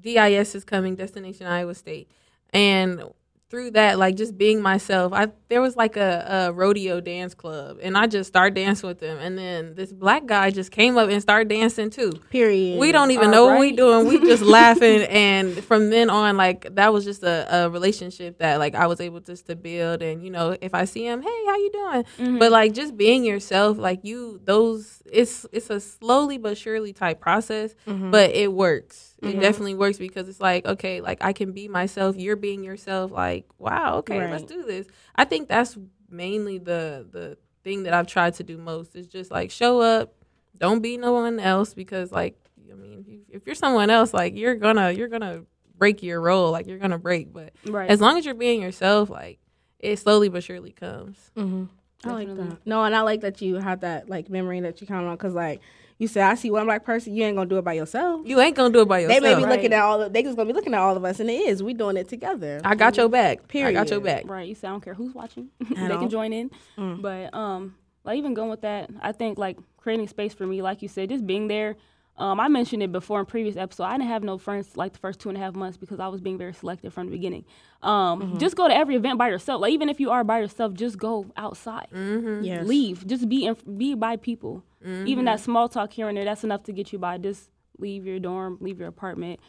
[0.00, 2.10] DIS is coming, Destination Iowa State,
[2.50, 3.02] and
[3.48, 7.78] through that, like just being myself, I there was like a, a rodeo dance club,
[7.80, 11.08] and I just started dancing with them, and then this black guy just came up
[11.08, 12.12] and started dancing too.
[12.30, 12.80] Period.
[12.80, 13.76] We don't even All know what we right.
[13.76, 14.08] doing.
[14.08, 18.58] We just laughing, and from then on, like that was just a, a relationship that
[18.58, 20.02] like I was able just to build.
[20.02, 22.04] And you know, if I see him, hey, how you doing?
[22.18, 22.38] Mm-hmm.
[22.38, 27.20] But like just being yourself, like you, those it's it's a slowly but surely type
[27.20, 28.10] process, mm-hmm.
[28.10, 29.05] but it works.
[29.22, 32.16] It definitely works because it's like okay, like I can be myself.
[32.16, 33.10] You're being yourself.
[33.10, 34.86] Like wow, okay, let's do this.
[35.14, 35.76] I think that's
[36.10, 40.14] mainly the the thing that I've tried to do most is just like show up
[40.56, 42.34] don't be no one else because like
[42.70, 45.42] i mean if- if you're someone else like you're gonna you're gonna
[45.76, 47.90] break your role like you're gonna break but Right.
[47.90, 49.38] as long as you're being yourself like
[49.80, 51.64] it slowly but surely comes Mm-hmm.
[52.08, 52.58] I like that.
[52.64, 55.34] No, and I like that you have that like memory that you count on because
[55.34, 55.60] like
[55.98, 58.20] you said, I see one black person, you ain't gonna do it by yourself.
[58.26, 59.22] you ain't gonna do it by yourself.
[59.22, 59.56] They may be Right.
[59.56, 60.02] looking at all.
[60.02, 61.62] Of, they just gonna be looking at all of us, and it is.
[61.62, 62.60] We doing it together.
[62.64, 63.70] i got your back Period.
[63.70, 64.46] i got your back Right.
[64.48, 65.48] You say I don't care who's watching.
[65.70, 66.50] they can join in.
[66.78, 67.00] Mm.
[67.02, 70.82] But um like even going with that, I think like creating space for me, like
[70.82, 71.76] you said, just being there.
[72.18, 73.84] Um, I mentioned it before in previous episode.
[73.84, 76.08] I didn't have no friends like the first two and a half months because I
[76.08, 77.44] was being very selective from the beginning.
[77.82, 78.38] Um, Mm-hmm.
[78.38, 79.60] Just go to every event by yourself.
[79.60, 81.88] Like even if you are by yourself, just go outside.
[81.92, 82.42] mm-hmm.
[82.42, 82.66] Yes.
[82.66, 83.06] Leave.
[83.06, 84.64] Just be in, be by people.
[84.84, 85.06] Mm-hmm.
[85.08, 87.18] Even that small talk here and there, that's enough to get you by.
[87.18, 89.40] Just leave your dorm, leave your apartment.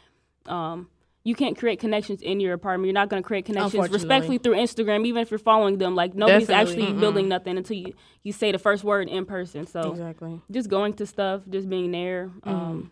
[0.46, 0.90] Um,
[1.28, 2.86] you can't create connections in your apartment.
[2.88, 5.94] You're not going to create connections respectfully through Instagram, even if you're following them.
[5.94, 6.86] Like nobody's Definitely.
[6.86, 9.68] actually building nothing until you, you say the first word in person.
[9.68, 10.42] So Exactly.
[10.50, 12.32] just going to stuff, just being there.
[12.44, 12.92] Um,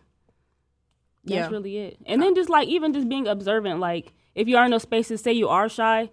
[1.24, 1.48] that's Yeah.
[1.48, 1.96] really it.
[2.04, 3.80] And then just like even just being observant.
[3.80, 6.10] Like if you are in those spaces, say you are shy,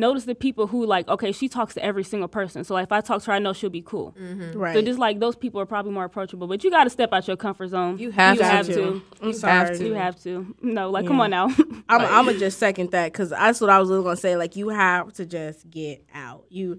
[0.00, 2.64] notice the people who like okay, she talks to every single person.
[2.64, 4.16] So like if I talk to her, I know she'll be cool.
[4.54, 4.74] Right.
[4.74, 6.46] So just like those people are probably more approachable.
[6.48, 7.98] But you got to step out your comfort zone.
[7.98, 8.46] You have you to.
[8.46, 8.74] have to.
[8.74, 9.02] to.
[9.22, 9.52] I'm You sorry.
[9.52, 9.86] have to.
[9.86, 10.56] You have to.
[10.62, 11.46] No, like come on now.
[11.88, 14.36] I'm, I'm gonna just second that because that's what I was really gonna say.
[14.36, 16.44] Like you have to just get out.
[16.48, 16.78] You,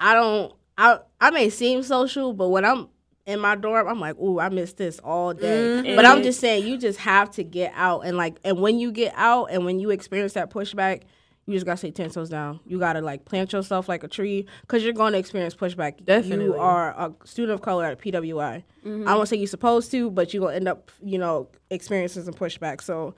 [0.00, 0.52] I don't.
[0.78, 2.88] I I may seem social, but when I'm
[3.26, 5.46] in my dorm, I'm like, ooh, I miss this all day.
[5.46, 5.96] Mm-hmm.
[5.96, 8.90] But I'm just saying, you just have to get out and like, and when you
[8.90, 11.02] get out and when you experience that pushback,
[11.46, 12.60] you just gotta stay ten toes down.
[12.64, 16.04] You gotta like plant yourself like a tree because you're going to experience pushback.
[16.04, 18.62] Definitely, you are a student of color at PWI.
[18.84, 19.08] Mm-hmm.
[19.08, 22.34] I won't say you're supposed to, but you're gonna end up, you know, experiencing some
[22.34, 22.80] pushback.
[22.80, 23.14] So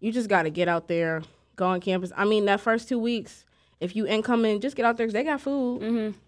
[0.00, 1.22] you just gotta get out there,
[1.56, 2.12] go on campus.
[2.16, 3.44] I mean, that first two weeks,
[3.80, 5.82] if you incoming, just get out there because they got food.
[5.82, 6.18] Mm-hmm.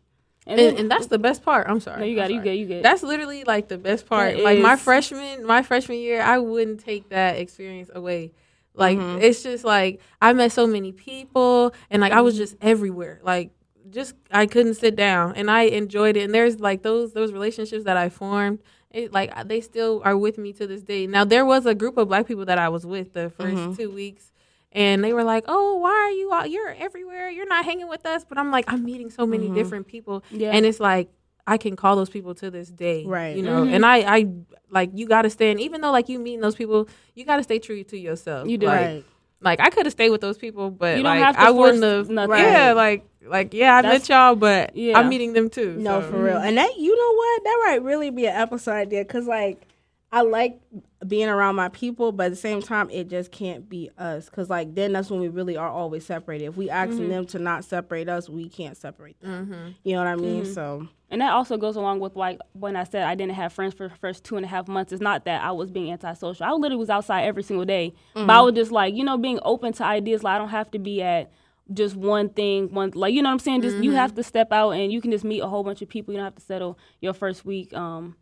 [0.47, 1.67] And, and, and, that's the best part.
[1.69, 2.01] I'm sorry.
[2.01, 2.83] No, you got you get you get.
[2.83, 4.37] That's literally like the best part.
[4.37, 4.63] That like is.
[4.63, 8.33] my freshman, my freshman year, I wouldn't take that experience away.
[8.79, 9.21] Like mm-hmm.
[9.21, 13.21] it's just like I met so many people and like I was just everywhere.
[13.23, 13.51] Like
[13.91, 16.23] just I couldn't sit down and I enjoyed it.
[16.23, 18.61] And there's like those those relationships that I formed.
[18.91, 21.07] It, like they still are with me to this day.
[21.07, 23.75] Now there was a group of black people that I was with the 1st mm-hmm.
[23.75, 24.33] two weeks,
[24.73, 26.51] and they were like, "Oh, why are you out?
[26.51, 27.29] You're everywhere.
[27.29, 29.57] You're not hanging with us." But I'm like, I'm meeting so many mm-hmm.
[29.57, 30.53] different people, yeah.
[30.53, 31.11] and it's like
[31.49, 33.05] I can call those people to this day.
[33.07, 33.35] Right.
[33.35, 33.75] You know, mm-hmm.
[33.75, 34.29] and I, I
[34.71, 35.61] like you got to stand.
[35.61, 38.49] Even though like you meeting those people, you got to stay true to yourself.
[38.49, 38.67] You do.
[38.67, 39.05] Like, right.
[39.41, 42.11] Like I could have stayed with those people, but like I wouldn't have.
[42.11, 42.39] Nothing.
[42.39, 42.73] Yeah.
[42.75, 44.99] Like like yeah, I That's, met y'all, but yeah.
[44.99, 45.77] I'm meeting them too.
[45.79, 46.11] No, so.
[46.11, 46.37] for real.
[46.37, 47.45] And that you know what?
[47.45, 49.67] That might really be an episode idea because like
[50.11, 50.61] I like
[51.07, 54.27] being around my people, but at the same time, it just can't be us.
[54.27, 56.47] Because, like, then that's when we really are always separated.
[56.47, 57.11] If we asking mm-hmm.
[57.11, 59.47] them to not separate us, we can't separate them.
[59.47, 59.69] Mm-hmm.
[59.85, 60.45] You know what I mean?
[60.45, 60.53] Mm-hmm.
[60.53, 60.89] So.
[61.11, 63.89] And that also goes along with, like, when I said I didn't have friends for
[63.89, 64.93] the first two and a half months.
[64.93, 66.47] It's not that I was being antisocial.
[66.47, 67.95] I literally was outside every single day.
[68.15, 68.45] But I mm-hmm.
[68.47, 70.23] was just, like, you know, being open to ideas.
[70.23, 71.31] Like, I don't have to be at
[71.75, 74.17] just one thing one like you know what i'm saying just you have mm-hmm.
[74.17, 76.25] to step out and you can just meet a whole bunch of people you don't
[76.25, 78.17] have to settle your first week um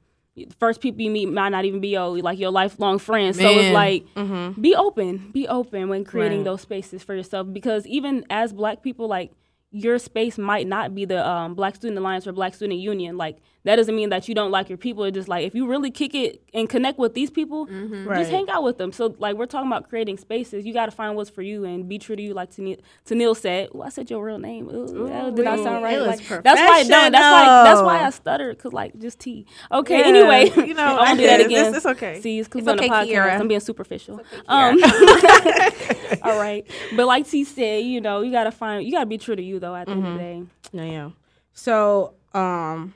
[0.58, 3.36] first people you meet might not even be your like your lifelong friends.
[3.38, 3.46] Man.
[3.54, 4.60] So it's like mm-hmm.
[4.60, 6.44] be open, be open when creating right.
[6.44, 9.32] those spaces for yourself because even as black people like
[9.76, 13.18] your space might not be the um, Black Student Alliance or Black Student Union.
[13.18, 15.02] Like that doesn't mean that you don't like your people.
[15.04, 18.08] It's just like if you really kick it and connect with these people, mm-hmm.
[18.08, 18.20] right.
[18.20, 18.92] just hang out with them.
[18.92, 20.64] So like we're talking about creating spaces.
[20.64, 22.32] You got to find what's for you and be true to you.
[22.32, 24.68] Like Neil said, "Oh, I said your real name.
[24.68, 26.00] Ooh, Ooh, did I sound right?
[26.00, 27.12] Like, that's why I don't.
[27.12, 29.46] That's why that's why I stuttered because like just T.
[29.72, 29.98] Okay.
[29.98, 30.06] Yeah.
[30.06, 31.66] Anyway, you know I won't do that again.
[31.66, 32.20] It's, it's okay.
[32.20, 33.40] See, it's because on okay, the podcast Kiera.
[33.40, 34.20] I'm being superficial.
[34.20, 34.78] Okay, um,
[36.22, 38.86] all right, but like T said, you know, you got to find.
[38.86, 39.65] You got to be true to you though.
[39.74, 40.06] At the mm-hmm.
[40.06, 40.44] end of the mm-hmm.
[40.44, 40.50] day.
[40.72, 41.10] No, yeah.
[41.52, 42.94] So um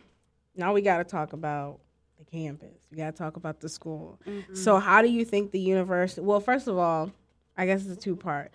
[0.57, 1.81] now we got to talk about
[2.19, 2.87] the campus.
[2.91, 4.21] We got to talk about the school.
[4.27, 4.55] Mm-hmm.
[4.55, 6.21] So, how do you think the university?
[6.21, 7.11] Well, first of all,
[7.57, 8.53] I guess it's a two part.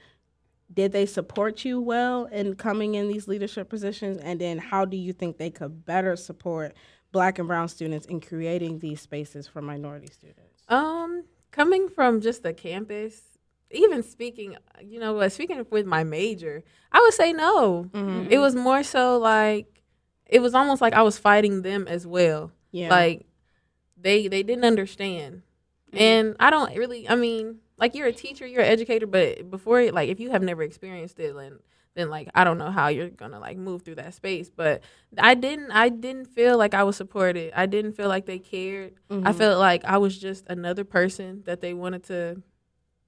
[0.73, 4.17] Did they support you well in coming in these leadership positions?
[4.17, 6.73] And then, how do you think they could better support
[7.11, 10.63] Black and Brown students in creating these spaces for minority students?
[10.69, 13.34] Um, coming from just the campus,
[13.71, 17.89] even speaking, you know, speaking with my major, I would say no.
[17.91, 18.31] Mm-hmm.
[18.31, 19.81] It was more so like
[20.25, 22.51] it was almost like I was fighting them as well.
[22.71, 22.89] Yeah.
[22.89, 23.25] Like
[23.97, 25.41] they they didn't understand.
[25.89, 25.97] Mm-hmm.
[25.97, 29.81] And I don't really I mean, like you're a teacher, you're an educator, but before
[29.81, 31.59] it, like if you have never experienced it then
[31.95, 34.49] then like I don't know how you're gonna like move through that space.
[34.49, 34.83] But
[35.17, 37.53] I didn't I didn't feel like I was supported.
[37.55, 38.93] I didn't feel like they cared.
[39.09, 39.25] Mm-hmm.
[39.25, 42.41] I felt like I was just another person that they wanted to,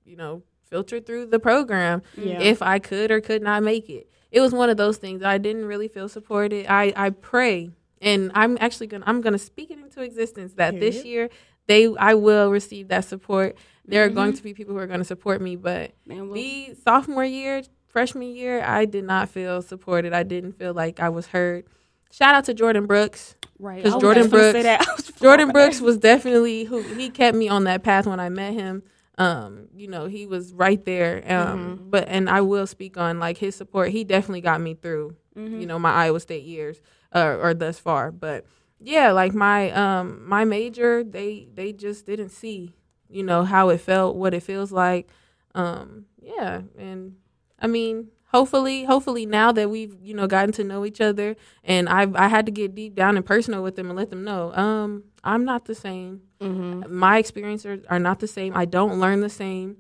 [0.08, 2.40] you know, filter through the program yeah.
[2.40, 5.24] if I could or could not make it it was one of those things.
[5.24, 6.66] I didn't really feel supported.
[6.68, 11.06] I I pray, and I'm actually gonna I'm gonna speak it into existence that this
[11.06, 11.30] year
[11.68, 13.58] they I will receive that support.
[13.86, 14.12] There mm-hmm.
[14.12, 14.38] are going mm-hmm.
[14.38, 18.36] to be people who are going to support me, but Man, the sophomore year, freshman
[18.36, 20.12] year, I did not feel supported.
[20.12, 21.64] I didn't feel like I was heard.
[22.12, 23.36] Shout out to Jordan Brooks.
[23.58, 23.82] Right.
[23.82, 28.20] Because Jordan Brooks, Jordan Brooks was definitely who he kept me on that path when
[28.20, 28.84] I met him
[29.18, 31.24] um, you know, he was right there.
[31.26, 31.90] Um, mm-hmm.
[31.90, 33.90] but and I will speak on like his support.
[33.90, 35.60] He definitely got me through, mm-hmm.
[35.60, 36.82] you know, my Iowa State years,
[37.14, 38.12] uh, or thus far.
[38.12, 38.46] But
[38.80, 42.76] yeah, like my um my major, they they just didn't see,
[43.10, 45.10] you know, how it felt, what it feels like.
[45.56, 47.16] Um, yeah, and
[47.60, 51.88] I mean, hopefully hopefully now that we've you know gotten to know each other and
[51.88, 54.54] i i had to get deep down and personal with them and let them know
[54.54, 56.94] um i'm not the same mm-hmm.
[56.94, 59.78] my experiences are, are not the same i don't learn the same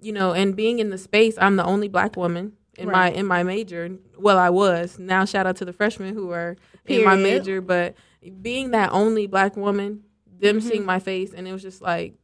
[0.00, 3.12] you know and being in the space i'm the only black woman in right.
[3.14, 6.56] my in my major well i was now shout out to the freshmen who are
[6.84, 7.02] Period.
[7.02, 7.94] in my major but
[8.42, 10.02] being that only black woman
[10.40, 10.68] them mm-hmm.
[10.68, 12.14] seeing my face and it was just like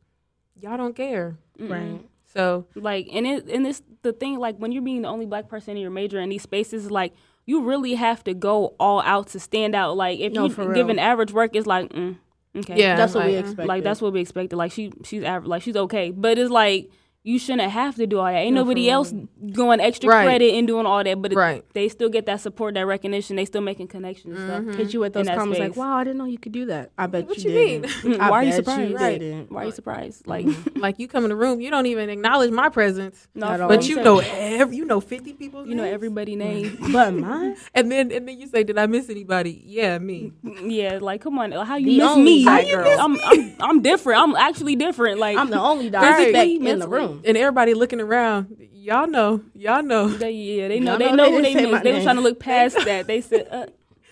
[0.61, 2.01] y'all don't care right
[2.35, 5.49] so like, and it and it's the thing like when you're being the only black
[5.49, 7.14] person in your major in these spaces, like
[7.47, 9.97] you really have to go all out to stand out.
[9.97, 12.16] Like if no, you give an average work, it's like, mm,
[12.57, 13.68] okay, yeah, that's what like, we expect.
[13.68, 14.57] Like that's what we expected.
[14.57, 16.90] Like she she's average, like she's okay, but it's like
[17.27, 18.35] you shouldn't have to do all that.
[18.35, 19.12] Ain't No, nobody else
[19.53, 20.25] going extra Right.
[20.27, 23.37] credit and doing all that, but it- they still get that support, that recognition.
[23.37, 24.61] They still making connections and stuff.
[24.62, 24.72] Mm-hmm.
[24.79, 26.91] Hit you with those that comments like, "Wow, I didn't know you could do that."
[26.99, 27.83] I bet What you, you mean?
[27.83, 28.20] didn't.
[28.20, 28.91] I Why are you surprised?
[28.91, 29.51] You didn't.
[29.51, 30.27] Why are you surprised?
[30.27, 30.47] Like,
[30.77, 33.68] like you come in the room, you don't even acknowledge my presence, Not At all.
[33.68, 35.66] but you know every, you know fifty people.
[35.66, 36.77] you know everybody name.
[36.93, 40.33] But mine, and then and then you say, "Did I miss anybody?" Yeah, me.
[40.62, 42.43] yeah, like come on, how you The miss only me?
[42.45, 42.97] black girl.
[43.01, 44.20] I'm, I'm I'm different.
[44.22, 45.18] I'm actually different.
[45.18, 45.93] Like I'm the only Right.
[46.33, 47.13] direct in the Mentally.
[47.14, 47.22] Room.
[47.26, 50.08] And everybody looking around, y'all know, y'all know.
[50.08, 50.92] They, yeah, they know.
[50.92, 51.82] Y'all They know know they who they say.
[51.82, 53.06] They were trying to look past that.
[53.06, 53.66] They said, uh,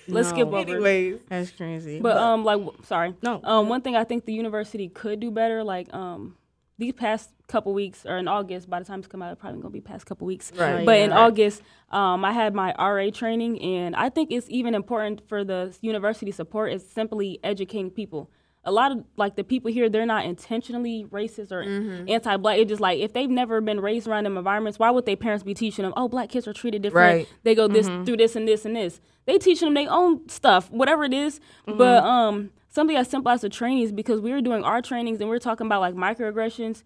[0.09, 0.35] "Let's No.
[0.35, 2.01] skip over." Anyways, That's crazy.
[2.01, 3.15] But um, like, sorry.
[3.23, 3.41] No.
[3.45, 6.37] Um, one thing I think the university could do better, like um,
[6.79, 8.71] these past couple weeks or in August.
[8.71, 10.51] By the time it's come out, it's probably gonna be past couple weeks.
[10.57, 10.87] Right.
[10.87, 11.19] But Yeah, in right.
[11.21, 15.77] August, um, I had my RA training, and I think it's even important for the
[15.83, 18.31] university support is simply educating people.
[18.65, 22.09] A lot of like the people here, they're not intentionally racist or mm-hmm.
[22.09, 22.59] anti-black.
[22.59, 25.43] It's just like if they've never been raised around them environments, why would their parents
[25.43, 25.93] be teaching them?
[25.97, 27.17] Oh, black kids are treated different.
[27.17, 27.29] Right.
[27.43, 28.05] They go this mm-hmm.
[28.05, 29.01] through this and this and this.
[29.27, 31.41] They teaching them their own stuff, whatever it is.
[31.67, 31.79] Mm-hmm.
[31.79, 35.29] But um, something as simple as the trainings, because we were doing our trainings and
[35.29, 36.85] we are talking about like microaggressions.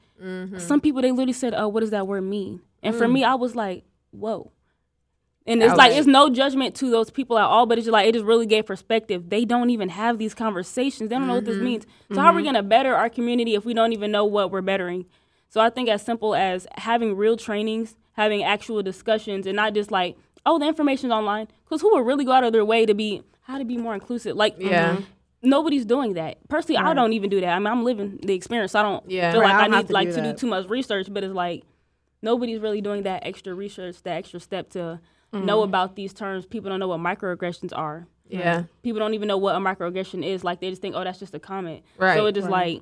[0.58, 3.12] Some people they literally said, "Oh, what does that word mean?" And for mm.
[3.12, 4.50] me, I was like, "Whoa."
[5.46, 8.08] And it's like it's no judgment to those people at all, but it's just like
[8.08, 9.30] it just really gave perspective.
[9.30, 11.08] They don't even have these conversations.
[11.08, 11.64] They don't know what this mm-hmm.
[11.64, 11.86] means.
[12.12, 12.48] So how are we mm-hmm.
[12.48, 15.06] gonna better our community if we don't even know what we're bettering?
[15.48, 19.90] So I think as simple as having real trainings, having actual discussions, and not just
[19.90, 21.48] like, oh, the information's online.
[21.64, 23.94] Because who would really go out of their way to be how to be more
[23.94, 24.36] inclusive?
[24.36, 24.94] Like, Yeah.
[24.94, 25.04] Mm-hmm.
[25.42, 26.38] nobody's doing that.
[26.48, 27.50] Personally, I don't even do that.
[27.50, 28.72] I mean, I'm living the experience.
[28.72, 29.30] So I don't Yeah.
[29.30, 31.06] feel Right, like I I need to like do to do too much research.
[31.10, 31.62] But it's like
[32.22, 35.00] nobody's really doing that extra research, that extra step to
[35.44, 36.46] know about these terms.
[36.46, 38.06] People don't know what microaggressions are.
[38.28, 38.64] Yeah.
[38.82, 40.42] People don't even know what a microaggression is.
[40.42, 41.82] Like they just think, oh, that's just a comment.
[41.98, 42.16] Right.
[42.16, 42.80] So it's just like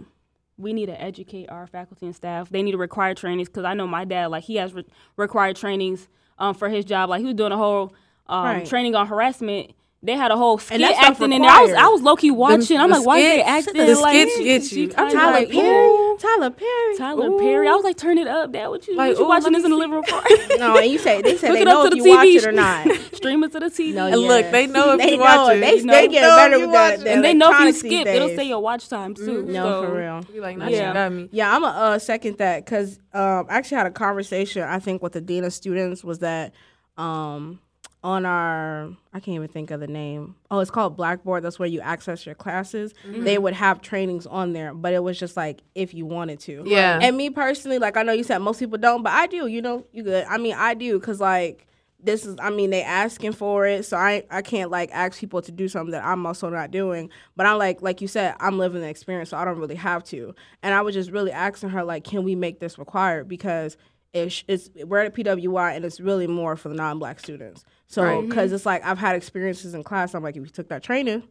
[0.56, 2.48] we need to educate our faculty and staff.
[2.48, 4.86] They need to require trainings because I know my dad, like he has re-
[5.16, 7.10] required trainings um, for his job.
[7.10, 7.92] Like he was doing a whole
[8.26, 8.66] um, Right.
[8.66, 9.72] training on harassment.
[10.04, 11.50] They had a whole skit that stuff acting in there.
[11.50, 11.72] I was.
[11.72, 12.78] I was low key watching.
[12.78, 14.92] I'm the like, why is they acting the like skits get she you.
[14.98, 15.86] I'm Tyler like, Perry.
[15.88, 16.18] ooh.
[16.20, 16.96] Tyler Perry.
[16.98, 17.38] Tyler Ooh.
[17.38, 17.66] Perry.
[17.66, 18.68] I was like, turn it up, Dad.
[18.68, 19.80] What you, Like, what you ooh, watching this in the see.
[19.80, 20.22] living room for?
[20.58, 22.10] No, and you say they say Hook they it know up if to you the
[22.10, 22.86] watch it or not.
[23.14, 23.94] Stream it to the TV.
[23.94, 24.28] No, And yeah.
[24.28, 25.60] look, they know if they you know watch it.
[25.60, 25.92] They, You know.
[25.94, 27.14] they get if better you with watch the, it.
[27.14, 29.42] and they know if you skip, these it'll say your watch time too.
[29.44, 30.20] No, for real.
[30.32, 31.08] Be like, nah, Yeah.
[31.08, 31.28] you.
[31.32, 35.02] Yeah, I'm a uh, second that because um, I actually had a conversation I think
[35.02, 36.52] with the dean of students was that
[36.96, 37.58] um,
[38.04, 40.36] on our I can't even think of the name.
[40.50, 41.42] Oh, it's called Blackboard.
[41.42, 42.92] That's where you access your classes.
[43.06, 43.24] Mm-hmm.
[43.24, 46.62] They would have trainings on there, but it was just like if you wanted to.
[46.66, 46.98] Yeah.
[47.00, 49.46] And me personally, like I know you said most people don't, but I do.
[49.46, 50.26] You know, you good.
[50.28, 51.66] I mean, I do because like
[51.98, 52.36] this is.
[52.40, 55.66] I mean, they asking for it, so I I can't like ask people to do
[55.66, 57.08] something that I'm also not doing.
[57.36, 60.04] But I'm like like you said, I'm living the experience, so I don't really have
[60.04, 60.34] to.
[60.62, 63.78] And I was just really asking her like, can we make this required because.
[64.14, 67.64] It's, it's we're at PWI and it's really more for the non-black students.
[67.88, 68.18] So Right.
[68.18, 68.28] Mm-hmm.
[68.28, 70.14] because it's like I've had experiences in class.
[70.14, 71.24] I'm like, if you took that training,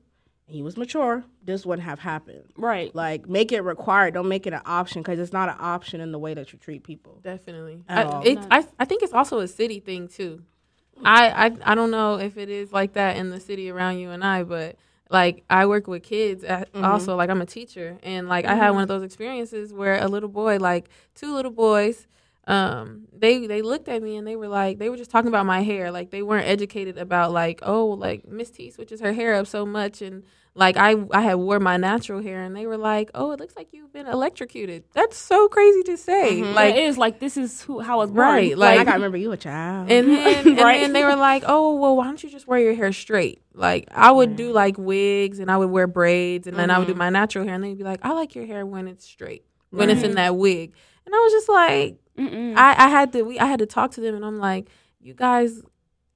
[0.47, 2.43] and he was mature, this wouldn't have happened.
[2.57, 2.93] Right.
[2.93, 4.13] Like make it required.
[4.13, 6.59] Don't make it an option because it's not an option in the way that you
[6.59, 7.19] treat people.
[7.23, 7.81] Definitely.
[7.87, 10.43] I, I, I think it's also a city thing too.
[11.03, 14.11] I, I I don't know if it is like that in the city around you
[14.11, 14.75] and I, but
[15.09, 16.83] like I work with kids at, mm-hmm.
[16.83, 17.15] also.
[17.15, 18.75] Like I'm a teacher, and like I had mm-hmm.
[18.75, 22.07] one of those experiences where a little boy, like two little boys,
[22.47, 25.45] um, they they looked at me and they were like they were just talking about
[25.45, 29.35] my hair, like they weren't educated about like oh like Miss T switches her hair
[29.35, 30.23] up so much and.
[30.55, 33.55] Like I, I had wore my natural hair, and they were like, "Oh, it looks
[33.55, 36.43] like you've been electrocuted." That's so crazy to say.
[36.43, 38.19] Like Like it is like this is who how I was born.
[38.27, 39.91] Right, Like, like- I gotta remember you a child.
[39.91, 40.81] and then, and Right.
[40.81, 43.87] then they were like, "Oh, well, why don't you just wear your hair straight?" Like
[43.89, 46.93] I would do like wigs, and I would wear braids, and then I would do
[46.93, 49.89] my natural hair, and they'd be like, "I like your hair when it's straight, when
[49.89, 50.71] it's in that wig."
[51.07, 52.55] And I was just like, Mm-mm.
[52.55, 55.13] I, I had to, we, I had to talk to them, and I'm like, "You
[55.13, 55.61] guys,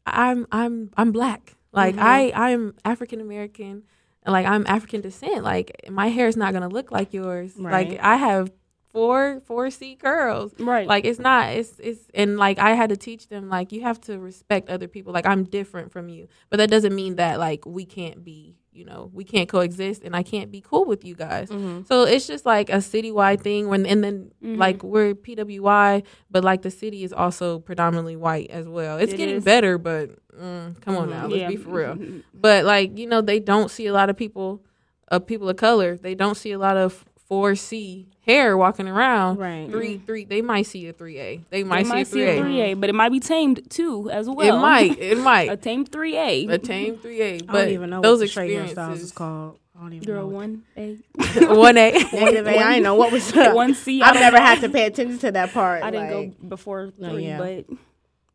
[0.06, 1.56] I'm, I'm, I'm black.
[1.72, 2.04] Like mm-hmm.
[2.04, 3.84] I, I'm African American."
[4.26, 5.46] Like I'm African descent.
[5.46, 7.54] Like my hair is not gonna look like yours.
[7.58, 7.92] Right.
[7.92, 8.52] Like I have
[8.90, 10.54] four four C curls.
[10.60, 10.86] Right.
[10.86, 14.02] Like it's not it's it's and like I had to teach them like you have
[14.02, 15.14] to respect other people.
[15.14, 16.28] Like I'm different from you.
[16.50, 20.16] But that doesn't mean that like we can't be, you know, we can't coexist and
[20.16, 21.50] I can't be cool with you guys.
[21.50, 21.86] Mm-hmm.
[21.86, 24.56] So it's just like a citywide thing when and then mm-hmm.
[24.56, 28.98] like we're PWI, but like the city is also predominantly white as well.
[29.00, 29.44] It's It getting is.
[29.44, 31.12] better, but mm, come on mm-hmm.
[31.12, 31.50] now, let's Yeah.
[31.50, 32.22] be for real.
[32.34, 34.64] But like, you know, they don't see a lot of people
[35.08, 35.98] of people of color.
[35.98, 39.38] They don't see a lot of 4C hair walking around.
[39.38, 39.70] Right.
[39.70, 40.06] Three mm-hmm.
[40.06, 41.16] three they might see a 3A.
[41.16, 42.42] They They might, might see a 3A.
[42.42, 42.80] 3A, mm-hmm.
[42.80, 44.58] but it might be tamed too as well.
[44.58, 45.00] It might.
[45.00, 45.48] It might.
[45.48, 45.62] a might.
[45.62, 46.50] tamed 3A.
[46.52, 47.38] A tame three A.
[47.40, 47.52] Mm-hmm.
[47.52, 49.60] But don't even know those what the straightening styles experiences is called.
[49.76, 50.36] I don't even Girl, know.
[50.36, 50.98] one A,
[51.56, 51.92] one A.
[51.92, 52.58] Negative A.
[52.58, 53.56] I didn't know what was up.
[53.56, 54.02] one C.
[54.02, 55.84] I've never had to pay attention to that part.
[55.84, 57.38] I didn't like- go before No, three, yeah.
[57.38, 57.66] but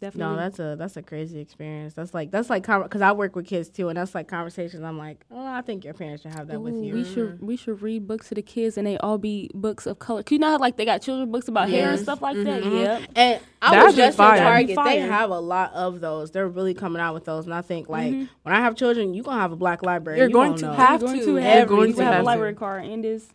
[0.03, 0.35] definitely.
[0.37, 1.95] No, that's a that's a crazy experience.
[1.95, 4.83] That's like that's like because I work with kids too, and that's like conversations.
[4.83, 6.93] I'm like, oh, I think your parents should have that with you.
[6.95, 9.99] We should we should read books to the kids, and they all be books of
[9.99, 10.23] color.
[10.23, 12.63] 'Cause you know how like they got children books about hair and stuff like that.
[12.63, 12.81] Mhm.
[12.83, 13.03] Yep.
[13.17, 14.37] And I That'd was just fire.
[14.37, 14.79] in Target.
[14.85, 16.31] They have a lot of those.
[16.33, 18.29] They're really coming out with those, and I think like Mhm.
[18.43, 20.19] when I have children, you are gonna have a black library.
[20.19, 20.73] You're You going gonna to know.
[20.73, 21.25] have You're going to.
[21.27, 22.27] to You're have, going you to have have a to.
[22.27, 23.29] library card and this.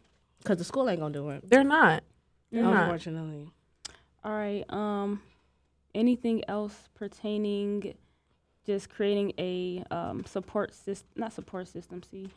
[0.44, 1.50] because the school ain't gonna do it.
[1.50, 2.04] They're not.
[2.52, 2.84] They're not.
[2.84, 3.50] Unfortunately,
[4.24, 4.64] All right.
[4.70, 5.22] Um,
[5.98, 7.96] anything else pertaining
[8.66, 12.30] just creating a um, support system, not support system, see,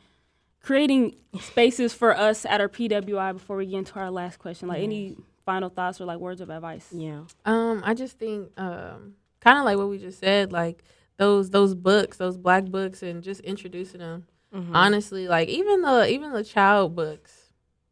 [0.63, 4.69] creating spaces for us at our PWI before we get into our last question.
[4.69, 6.89] Like any final thoughts or like words of advice?
[6.93, 7.23] yeah.
[7.45, 10.85] Um, I just think, um, kind of like what we just said, like
[11.17, 14.27] those those books, those black books, and just introducing them.
[14.55, 14.71] Mhm.
[14.73, 17.40] Honestly, like even the even the child books,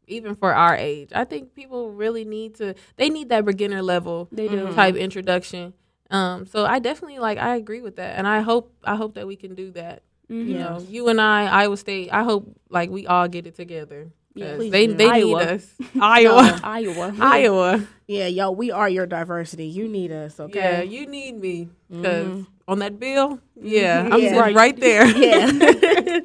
[0.09, 2.75] even for our age, I think people really need to.
[2.97, 4.67] They need that beginner level They do.
[4.67, 4.75] Mhm.
[4.75, 5.73] type introduction.
[6.11, 9.27] Um, so I definitely like I agree with that, and I hope I hope that
[9.27, 10.01] we can do that.
[10.29, 10.47] Mhm.
[10.47, 12.09] You know, you and I, Iowa State.
[12.11, 14.09] I hope like we all get it together.
[14.35, 14.45] Yeah.
[14.51, 14.93] 'cause Please they do.
[14.93, 15.39] they Iowa.
[15.45, 15.75] need us.
[15.99, 17.13] Iowa, Iowa.
[17.19, 17.87] Iowa.
[18.07, 19.65] Yeah, yo, we are your diversity.
[19.67, 20.59] You need us, okay?
[20.59, 20.85] Yeah, okay?
[20.89, 22.45] you need me because Mhm.
[22.67, 24.39] on that bill, yeah, I'm Yeah.
[24.39, 24.55] Right.
[24.55, 25.05] right, there.
[25.05, 26.19] yeah.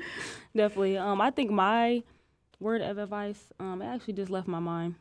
[0.56, 0.96] Definitely.
[0.98, 2.02] Um, I think my
[2.60, 4.94] word of advice, um, it actually just left my mind.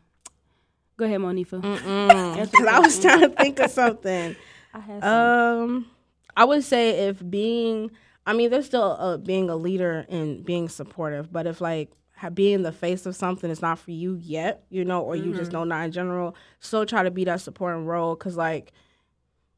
[0.97, 1.62] Go ahead, Monifa.
[1.62, 4.36] Because I was trying to think of something.
[4.74, 5.10] I had some.
[5.12, 5.91] Um,
[6.36, 7.91] I would say if being,
[8.26, 12.30] I mean, there's still uh, being a leader and being supportive, but if like ha-
[12.30, 15.51] being the face of something is not for you yet, you know, or you just
[15.51, 18.72] know not in general, still try to be that supporting role because like,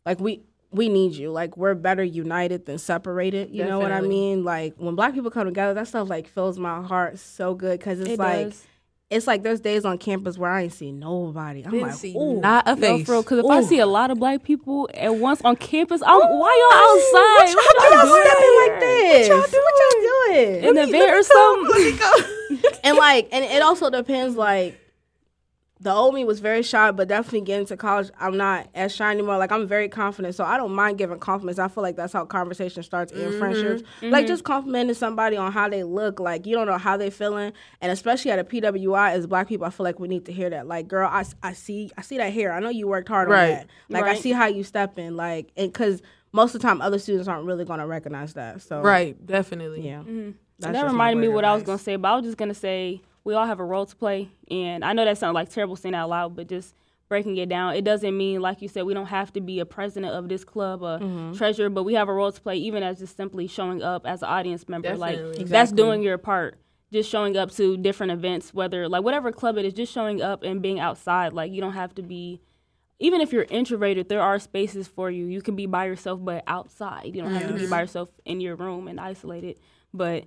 [0.06, 0.42] like we
[0.76, 1.32] we need you.
[1.32, 3.50] Like we're better united than separated.
[3.52, 4.44] You know what I mean?
[4.44, 8.00] Like when black people come together, that stuff like fills my heart so good because
[8.00, 8.64] it's it like does.
[9.10, 11.64] it's like there's days on campus where I ain't see nobody.
[11.64, 12.40] I'm Didn't like, ooh.
[12.42, 13.06] not a No, face.
[13.06, 16.20] for because if I see a lot of black people at once on campus, I'm
[16.20, 17.56] why y'all outside?
[17.56, 19.30] What What y'all y'all stepping doing like this?
[19.30, 20.02] What y'all
[20.36, 20.64] doing?
[20.66, 22.70] In the event or something?
[22.84, 24.36] and like, and it also depends.
[24.36, 24.80] Like,
[25.82, 29.12] the old me was very shy, but definitely getting to college, I'm not as shy
[29.12, 29.38] anymore.
[29.38, 31.60] Like, I'm very confident, so I don't mind giving compliments.
[31.60, 33.84] I feel like that's how conversation starts in friendships.
[34.02, 36.20] Like, just complimenting somebody on how they look.
[36.22, 37.52] Like, you don't know how they feeling,
[37.82, 40.50] and especially at a PWI as Black people, I feel like we need to hear
[40.50, 40.66] that.
[40.66, 42.54] Like, girl, I, I see, I see that hair.
[42.54, 43.44] I know you worked hard Right.
[43.50, 43.68] on that.
[43.90, 45.18] Like, I see how you step in.
[45.18, 46.02] Like, and because
[46.32, 48.62] most of the time, other students aren't really going to recognize that.
[48.62, 49.82] So, right, definitely.
[49.86, 50.04] yeah.
[50.04, 50.36] Mhm.
[50.58, 52.38] That's that reminded me word of what I was gonna say, but I was just
[52.38, 55.50] gonna say we all have a role to play, and I know that sounds like
[55.50, 56.74] terrible saying out loud, but just
[57.10, 59.66] breaking it down, it doesn't mean like you said we don't have to be a
[59.66, 61.34] president of this club, a Mm-hmm.
[61.34, 64.22] treasurer, but we have a role to play, even as just simply showing up as
[64.24, 64.96] an audience member.
[64.96, 65.44] Like Definitely.
[65.46, 66.58] that's doing your part.
[66.94, 70.44] Just showing up to different events, whether like whatever club it is, just showing up
[70.44, 71.34] and being outside.
[71.34, 72.40] Like you don't have to be
[72.98, 75.26] even if you're introverted, there are spaces for you.
[75.26, 77.08] You can be by yourself, but outside.
[77.14, 79.60] You don't have to be by yourself in your room and isolated.
[79.94, 80.26] But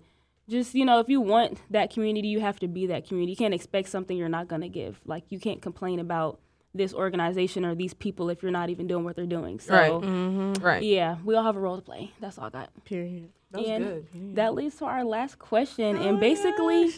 [0.49, 3.33] just you know, if you want that community, you have to be that community.
[3.33, 5.01] You can't expect something you're not gonna give.
[5.05, 6.41] Like you can't complain about
[6.75, 9.61] this organization or these people if you're not even doing what they're doing.
[9.61, 9.91] So Right.
[9.91, 10.65] Mm-hmm.
[10.65, 10.83] Right.
[10.83, 12.13] yeah, we all have a role to play.
[12.21, 12.85] That's all I got.
[12.85, 13.31] Period.
[13.51, 14.37] That was and good.
[14.37, 15.97] that leads to our last question.
[15.97, 16.93] Oh and basically,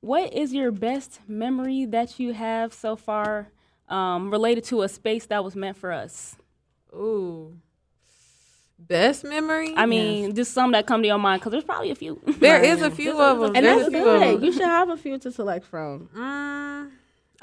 [0.00, 3.48] what is your best memory that you have so far
[3.88, 6.36] um, related to a space that was meant for us?
[6.92, 7.56] Ooh.
[8.78, 9.72] Best memory?
[9.76, 12.20] I mean, just some that come to your mind because there's probably a few.
[12.38, 13.56] there is a few of them.
[13.56, 14.42] And that's a few of good.
[14.44, 16.08] You should have a few to select from.
[16.14, 16.90] Mm,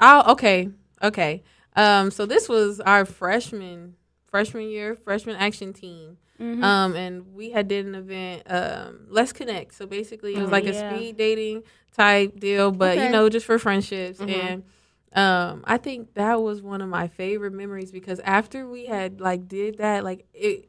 [0.00, 0.68] oh, okay,
[1.02, 1.42] okay.
[1.76, 6.18] Um, so this was our freshman freshman year freshman action team.
[6.40, 6.62] Mhm.
[6.62, 8.42] Um, and we had did an event.
[8.46, 9.74] Um, Let's connect.
[9.74, 10.70] So basically, it was Oh, like yeah.
[10.70, 11.62] a speed dating
[11.96, 13.06] type deal, but Okay.
[13.06, 14.18] you know, just for friendships.
[14.20, 14.28] Mhm.
[14.30, 14.62] And
[15.14, 19.46] um, I think that was one of my favorite memories because after we had like
[19.48, 20.68] did that, like it.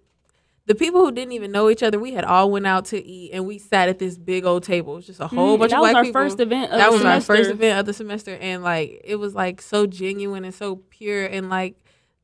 [0.68, 3.32] The people who didn't even know each other, we had all went out to eat,
[3.34, 4.94] and we sat at this big old table.
[4.94, 5.60] It was just a whole Mhm.
[5.60, 6.72] bunch that was our first event.
[6.72, 7.34] Of that the was semester.
[7.34, 10.78] my first event of the semester and like it was like so genuine and so
[10.90, 11.76] pure and like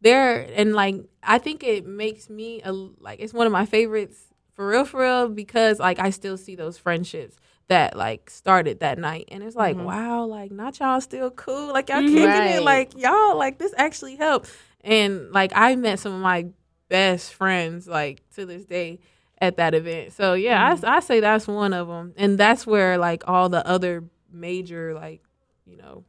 [0.02, 4.18] there and like i think it makes me a like it's one of my favorites
[4.56, 7.38] for real for real because like i still see those friendships
[7.68, 9.84] that like started that night and it's like Mhm.
[9.84, 12.56] wow like not y'all still cool like y'all kicking Right.
[12.56, 14.50] it like y'all like this actually helped
[14.84, 16.48] and like i met some of my
[16.92, 19.00] best friends like to this day
[19.40, 22.98] at that event so yeah I, I say that's one of them and that's where
[22.98, 25.22] like all the other major like
[25.66, 26.04] you know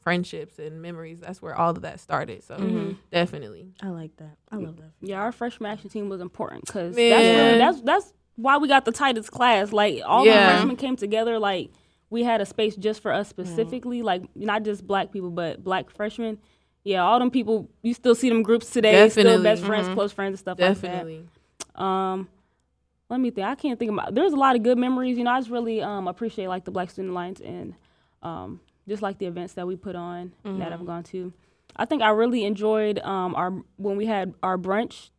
[0.00, 2.96] friendships and memories that's where all of that started so Mhm.
[3.10, 4.36] definitely I like that.
[4.50, 4.90] I love that.
[5.00, 8.84] Yeah, our freshman action team was important because that's really, that's that's why we got
[8.84, 9.72] the tightest class.
[9.72, 10.46] Like all Yeah.
[10.46, 11.38] the freshmen came together.
[11.38, 11.70] Like
[12.10, 14.04] we had a space just for us specifically, mm.
[14.04, 16.38] like not just black people, but black freshmen.
[16.84, 19.32] Yeah, all them people, you still see them groups today, Definitely.
[19.32, 19.94] still best friends, mm-hmm.
[19.94, 21.18] close friends, and stuff Definitely.
[21.18, 21.26] like
[21.76, 21.82] that.
[21.82, 22.28] Um,
[23.08, 23.46] let me think.
[23.46, 24.14] I can't think about.
[24.14, 25.16] There's a lot of good memories.
[25.16, 27.74] You know, I just really um, appreciate like the Black Student Alliance and
[28.22, 30.58] um, just like the events that we put on mm-hmm.
[30.58, 31.32] that I've gone to.
[31.76, 35.10] I think I really enjoyed um, our when we had our brunch.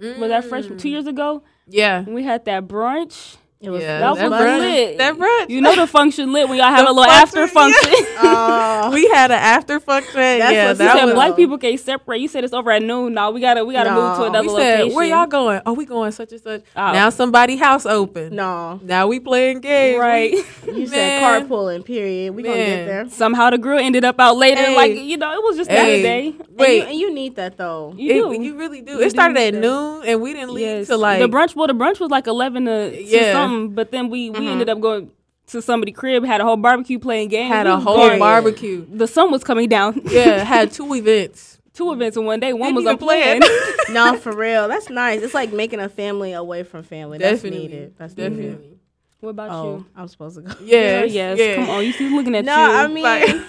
[0.00, 0.18] Mm.
[0.18, 1.42] Was that freshman two years ago?
[1.66, 3.36] Yeah, we had that brunch.
[3.62, 4.96] It was yeah, that, that was brunch, lit.
[4.96, 5.50] That brunch.
[5.50, 7.92] You know the function lit when y'all have a little function, after function.
[8.14, 8.86] Yeah.
[8.86, 10.14] Uh, we had an after function.
[10.14, 12.22] That's yeah, that said was, black people can't separate.
[12.22, 13.12] You said it's over at noon.
[13.12, 14.00] No, we gotta we gotta no.
[14.00, 14.88] move to another we location.
[14.88, 15.60] Said, Where y'all going?
[15.66, 16.62] Oh, we going such and such.
[16.74, 16.92] Oh.
[16.92, 18.34] Now somebody house open.
[18.34, 18.80] No.
[18.82, 20.00] Now we playing games.
[20.00, 20.32] Right.
[20.66, 21.84] you said carpooling.
[21.84, 22.34] Period.
[22.34, 22.52] We Man.
[22.52, 23.08] gonna get there.
[23.10, 24.62] Somehow the grill ended up out later.
[24.62, 24.74] Hey.
[24.74, 26.00] Like you know, it was just hey.
[26.00, 26.34] that day.
[26.48, 27.92] Wait, and you, and you, need that though.
[27.94, 28.92] You, it, you really do.
[28.92, 29.60] You it started at that.
[29.60, 30.86] noon, and we didn't leave yes.
[30.86, 31.54] to like the brunch.
[31.54, 33.32] Well, the brunch was like eleven to, to yeah.
[33.50, 34.48] Something, but then we we mm-hmm.
[34.48, 35.10] ended up going
[35.48, 37.52] to somebody's crib, had a whole barbecue playing games.
[37.52, 38.86] Had a whole barbecue.
[38.90, 40.02] The sun was coming down.
[40.10, 41.58] Yeah, had two events.
[41.72, 42.52] Two events in one day.
[42.52, 43.44] One Didn't was unplanned.
[43.90, 44.66] no, for real.
[44.66, 45.22] That's nice.
[45.22, 47.18] It's like making a family away from family.
[47.18, 47.50] Definitely.
[47.50, 47.94] That's needed.
[47.96, 48.44] That's Definitely.
[48.44, 48.78] Needed.
[49.20, 49.86] What about oh, you?
[49.94, 50.52] I'm supposed to go.
[50.62, 51.38] Yeah, yes.
[51.38, 51.56] Yeah.
[51.56, 52.72] Come on, you see looking at no, you.
[52.72, 53.44] No, I mean,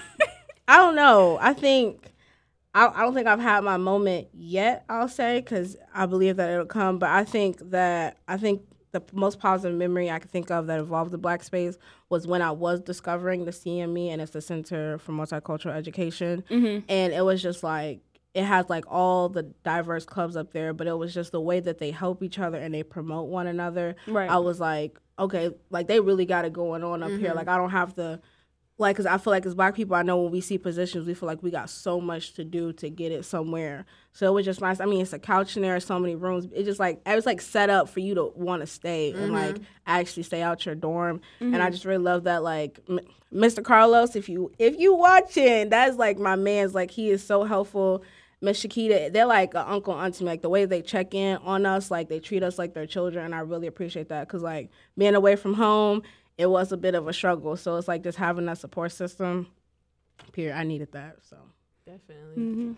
[0.68, 1.38] I don't know.
[1.42, 2.12] I think
[2.74, 4.86] I, I don't think I've had my moment yet.
[4.88, 7.00] I'll say because I believe that it'll come.
[7.00, 8.62] But I think that I think
[8.92, 11.78] the most positive memory I can think of that involved the black space
[12.10, 16.44] was when I was discovering the CME and it's the Center for Multicultural Education.
[16.50, 16.86] Mm-hmm.
[16.90, 18.02] And it was just like,
[18.34, 21.60] it has like all the diverse clubs up there, but it was just the way
[21.60, 23.96] that they help each other and they promote one another.
[24.08, 24.30] Right.
[24.30, 27.20] I was like, okay, like they really got it going on up mm-hmm.
[27.20, 27.34] here.
[27.34, 28.22] Like I don't have to
[28.78, 31.14] like because i feel like as black people i know when we see positions we
[31.14, 34.46] feel like we got so much to do to get it somewhere so it was
[34.46, 37.02] just nice i mean it's a couch in there so many rooms it just like
[37.06, 39.24] it was like set up for you to want to stay mm-hmm.
[39.24, 39.58] and like
[39.88, 41.54] actually stay out your dorm mm-hmm.
[41.54, 41.74] and i mm-hmm.
[41.74, 43.00] just really love that like M-
[43.34, 47.44] mr carlos if you if you watching that's like my man's like he is so
[47.44, 48.04] helpful
[48.44, 50.26] Miss Shakita, they're like an uncle, auntie.
[50.26, 53.24] Like the way they check in on us, like they treat us like their children,
[53.24, 54.28] and I really appreciate that.
[54.28, 56.02] Cause like being away from home,
[56.40, 57.56] it was a bit of a struggle.
[57.56, 59.48] So it's like just having that support system.
[60.32, 60.58] Period.
[60.58, 61.18] I needed that.
[61.30, 61.38] So
[61.86, 62.44] definitely.
[62.44, 62.72] Mm-hmm.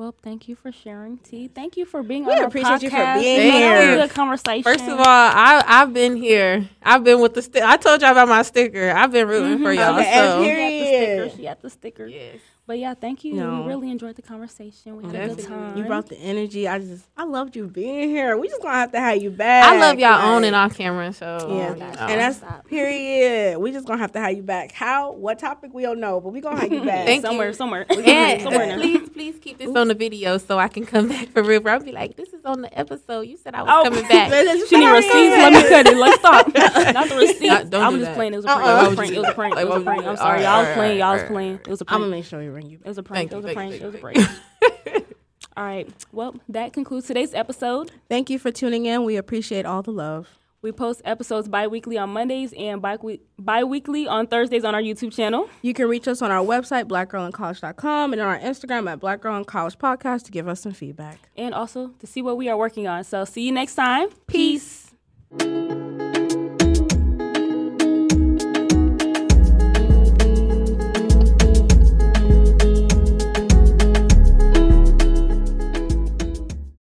[0.00, 1.48] Well, thank you for sharing, T.
[1.48, 2.82] Thank you for being we on appreciate podcast.
[2.84, 3.96] you for being here.
[3.96, 4.62] Good conversation.
[4.62, 6.66] First of all, I I've been here.
[6.82, 7.42] I've been with the.
[7.42, 8.92] Sti- I told y'all about my sticker.
[8.92, 9.62] I've been rooting mm-hmm.
[9.62, 10.00] for y'all.
[10.00, 10.42] Okay, so.
[10.42, 11.32] Period.
[11.36, 12.06] She got the sticker.
[12.06, 12.38] Yes.
[12.70, 13.34] But yeah, thank you.
[13.34, 13.62] No.
[13.62, 14.96] We really enjoyed the conversation.
[14.96, 15.42] We had Definitely.
[15.42, 15.76] a good time.
[15.76, 16.68] You brought the energy.
[16.68, 18.36] I just, I loved you being here.
[18.36, 19.64] We just gonna have to have you back.
[19.64, 21.12] I love y'all like, on and off camera.
[21.12, 23.58] So yeah, oh, and that's period.
[23.58, 24.70] We just gonna have to have you back.
[24.70, 25.10] How?
[25.10, 25.74] What topic?
[25.74, 27.06] We don't know, but we gonna have you back.
[27.06, 27.54] Thank somewhere, you.
[27.54, 28.78] somewhere, and somewhere.
[28.78, 29.76] please, please keep this Ooh.
[29.76, 31.68] on the video so I can come back for real.
[31.68, 33.22] I'll be like, this is on the episode.
[33.22, 34.30] You said I was oh, coming back.
[34.68, 35.12] she need receipts.
[35.12, 35.96] Let me cut it.
[35.96, 36.54] Let's stop.
[36.94, 37.74] Not the receipts.
[37.74, 38.32] I'm just playing.
[38.32, 38.94] It was a uh-uh.
[38.94, 39.12] prank.
[39.12, 39.58] It was a prank.
[39.58, 40.02] It was a prank.
[40.04, 40.06] It was a prank.
[40.06, 40.42] I'm sorry.
[40.44, 40.98] Y'all was playing.
[41.00, 41.54] Y'all was playing.
[41.54, 41.96] It was a prank.
[41.96, 42.78] I'm gonna make sure you ring you.
[42.84, 43.74] It was a prank It was a prank.
[43.74, 44.18] It was a prank.
[45.56, 45.88] all right.
[46.12, 47.92] Well, that concludes today's episode.
[48.08, 49.04] Thank you for tuning in.
[49.04, 50.28] We appreciate all the love.
[50.62, 55.48] We post episodes bi-weekly on Mondays and bi- weekly on Thursdays on our YouTube channel.
[55.62, 59.38] You can reach us on our website, blackgirlincollege.com, and on our Instagram at Black Girl
[59.38, 61.30] in College Podcast to give us some feedback.
[61.34, 63.04] And also to see what we are working on.
[63.04, 64.08] So see you next time.
[64.26, 64.90] Peace.